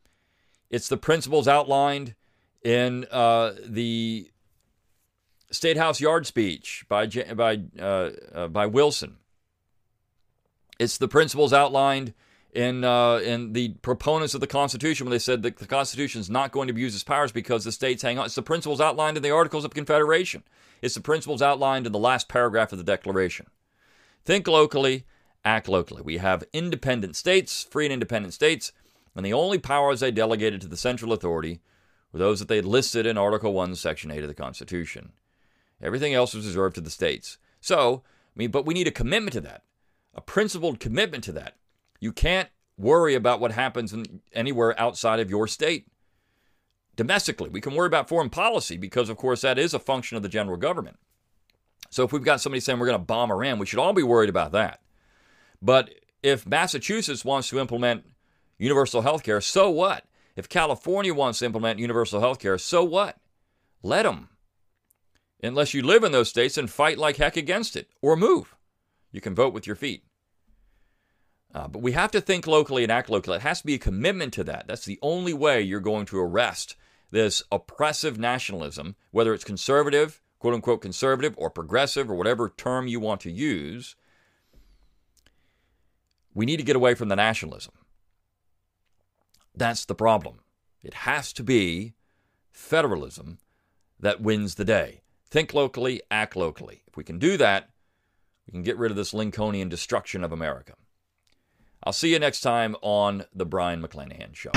It's 0.70 0.88
the 0.88 0.96
principles 0.96 1.46
outlined 1.46 2.14
in 2.62 3.06
uh, 3.10 3.52
the 3.64 4.30
State 5.50 5.76
House 5.76 6.00
Yard 6.00 6.26
Speech 6.26 6.84
by, 6.88 7.06
by, 7.06 7.60
uh, 7.78 8.10
uh, 8.34 8.48
by 8.48 8.66
Wilson. 8.66 9.16
It's 10.78 10.98
the 10.98 11.08
principles 11.08 11.52
outlined 11.52 12.14
in, 12.52 12.84
uh, 12.84 13.16
in 13.18 13.52
the 13.52 13.70
proponents 13.82 14.34
of 14.34 14.40
the 14.40 14.46
Constitution 14.46 15.06
when 15.06 15.10
they 15.10 15.18
said 15.18 15.42
that 15.42 15.58
the 15.58 15.66
Constitution 15.66 16.20
is 16.20 16.30
not 16.30 16.52
going 16.52 16.68
to 16.68 16.72
abuse 16.72 16.94
its 16.94 17.04
powers 17.04 17.32
because 17.32 17.64
the 17.64 17.72
states 17.72 18.02
hang 18.02 18.18
on. 18.18 18.26
It's 18.26 18.34
the 18.34 18.42
principles 18.42 18.80
outlined 18.80 19.16
in 19.16 19.22
the 19.22 19.30
Articles 19.30 19.64
of 19.64 19.74
Confederation. 19.74 20.42
It's 20.82 20.94
the 20.94 21.00
principles 21.00 21.42
outlined 21.42 21.86
in 21.86 21.92
the 21.92 21.98
last 21.98 22.28
paragraph 22.28 22.72
of 22.72 22.78
the 22.78 22.84
Declaration. 22.84 23.46
Think 24.24 24.48
locally, 24.48 25.06
act 25.44 25.68
locally. 25.68 26.02
We 26.02 26.18
have 26.18 26.44
independent 26.52 27.14
states, 27.14 27.62
free 27.62 27.86
and 27.86 27.92
independent 27.92 28.34
states, 28.34 28.72
and 29.14 29.24
the 29.24 29.32
only 29.32 29.58
powers 29.58 30.00
they 30.00 30.10
delegated 30.10 30.60
to 30.62 30.68
the 30.68 30.76
central 30.76 31.12
authority 31.12 31.60
were 32.12 32.18
those 32.18 32.40
that 32.40 32.48
they 32.48 32.60
listed 32.60 33.06
in 33.06 33.16
Article 33.16 33.52
1, 33.52 33.74
Section 33.76 34.10
8 34.10 34.22
of 34.22 34.28
the 34.28 34.34
Constitution. 34.34 35.12
Everything 35.82 36.14
else 36.14 36.34
is 36.34 36.46
reserved 36.46 36.74
to 36.76 36.80
the 36.80 36.90
states. 36.90 37.38
So, 37.60 38.02
I 38.06 38.38
mean, 38.38 38.50
but 38.50 38.66
we 38.66 38.74
need 38.74 38.88
a 38.88 38.92
commitment 38.92 39.32
to 39.34 39.40
that, 39.42 39.62
a 40.14 40.20
principled 40.20 40.80
commitment 40.80 41.24
to 41.24 41.32
that. 41.32 41.56
You 42.00 42.12
can't 42.12 42.48
worry 42.78 43.14
about 43.14 43.40
what 43.40 43.52
happens 43.52 43.92
in, 43.92 44.20
anywhere 44.32 44.78
outside 44.80 45.20
of 45.20 45.30
your 45.30 45.46
state. 45.46 45.88
Domestically, 46.94 47.50
we 47.50 47.60
can 47.60 47.74
worry 47.74 47.86
about 47.86 48.08
foreign 48.08 48.30
policy 48.30 48.76
because, 48.76 49.08
of 49.08 49.16
course, 49.16 49.42
that 49.42 49.58
is 49.58 49.74
a 49.74 49.78
function 49.78 50.16
of 50.16 50.22
the 50.22 50.28
general 50.28 50.56
government. 50.56 50.98
So 51.90 52.04
if 52.04 52.12
we've 52.12 52.24
got 52.24 52.40
somebody 52.40 52.60
saying 52.60 52.78
we're 52.78 52.86
going 52.86 52.98
to 52.98 53.04
bomb 53.04 53.30
Iran, 53.30 53.58
we 53.58 53.66
should 53.66 53.78
all 53.78 53.92
be 53.92 54.02
worried 54.02 54.30
about 54.30 54.52
that. 54.52 54.80
But 55.60 55.94
if 56.22 56.46
Massachusetts 56.46 57.24
wants 57.24 57.48
to 57.50 57.58
implement 57.58 58.04
universal 58.58 59.02
health 59.02 59.22
care, 59.22 59.40
so 59.40 59.70
what? 59.70 60.04
If 60.34 60.48
California 60.48 61.14
wants 61.14 61.38
to 61.38 61.46
implement 61.46 61.78
universal 61.78 62.20
health 62.20 62.38
care, 62.38 62.58
so 62.58 62.84
what? 62.84 63.18
Let 63.82 64.02
them 64.02 64.28
unless 65.42 65.74
you 65.74 65.82
live 65.82 66.04
in 66.04 66.12
those 66.12 66.28
states 66.28 66.56
and 66.58 66.70
fight 66.70 66.98
like 66.98 67.16
heck 67.16 67.36
against 67.36 67.76
it 67.76 67.88
or 68.00 68.16
move. 68.16 68.56
You 69.12 69.20
can 69.20 69.34
vote 69.34 69.52
with 69.52 69.66
your 69.66 69.76
feet. 69.76 70.04
Uh, 71.54 71.68
but 71.68 71.80
we 71.80 71.92
have 71.92 72.10
to 72.10 72.20
think 72.20 72.46
locally 72.46 72.82
and 72.82 72.92
act 72.92 73.08
locally. 73.08 73.36
It 73.36 73.42
has 73.42 73.60
to 73.60 73.66
be 73.66 73.74
a 73.74 73.78
commitment 73.78 74.34
to 74.34 74.44
that. 74.44 74.66
That's 74.66 74.84
the 74.84 74.98
only 75.00 75.32
way 75.32 75.62
you're 75.62 75.80
going 75.80 76.06
to 76.06 76.20
arrest 76.20 76.76
this 77.10 77.42
oppressive 77.50 78.18
nationalism, 78.18 78.96
whether 79.10 79.32
it's 79.32 79.44
conservative, 79.44 80.20
quote 80.38 80.54
unquote 80.54 80.82
conservative, 80.82 81.34
or 81.38 81.48
progressive, 81.48 82.10
or 82.10 82.14
whatever 82.14 82.50
term 82.50 82.88
you 82.88 83.00
want 83.00 83.22
to 83.22 83.30
use. 83.30 83.96
We 86.34 86.44
need 86.44 86.58
to 86.58 86.62
get 86.62 86.76
away 86.76 86.94
from 86.94 87.08
the 87.08 87.16
nationalism. 87.16 87.72
That's 89.54 89.86
the 89.86 89.94
problem. 89.94 90.40
It 90.82 90.92
has 90.92 91.32
to 91.34 91.42
be 91.42 91.94
federalism 92.52 93.38
that 93.98 94.20
wins 94.20 94.56
the 94.56 94.64
day. 94.64 95.00
Think 95.28 95.52
locally, 95.52 96.02
act 96.10 96.36
locally. 96.36 96.82
If 96.86 96.96
we 96.96 97.04
can 97.04 97.18
do 97.18 97.36
that, 97.36 97.70
we 98.46 98.52
can 98.52 98.62
get 98.62 98.78
rid 98.78 98.90
of 98.92 98.96
this 98.96 99.12
Lincolnian 99.12 99.68
destruction 99.68 100.22
of 100.22 100.32
America. 100.32 100.74
I'll 101.82 101.92
see 101.92 102.12
you 102.12 102.18
next 102.18 102.40
time 102.40 102.76
on 102.80 103.24
The 103.34 103.46
Brion 103.46 103.82
McClanahan 103.82 104.34
Show. 104.34 104.50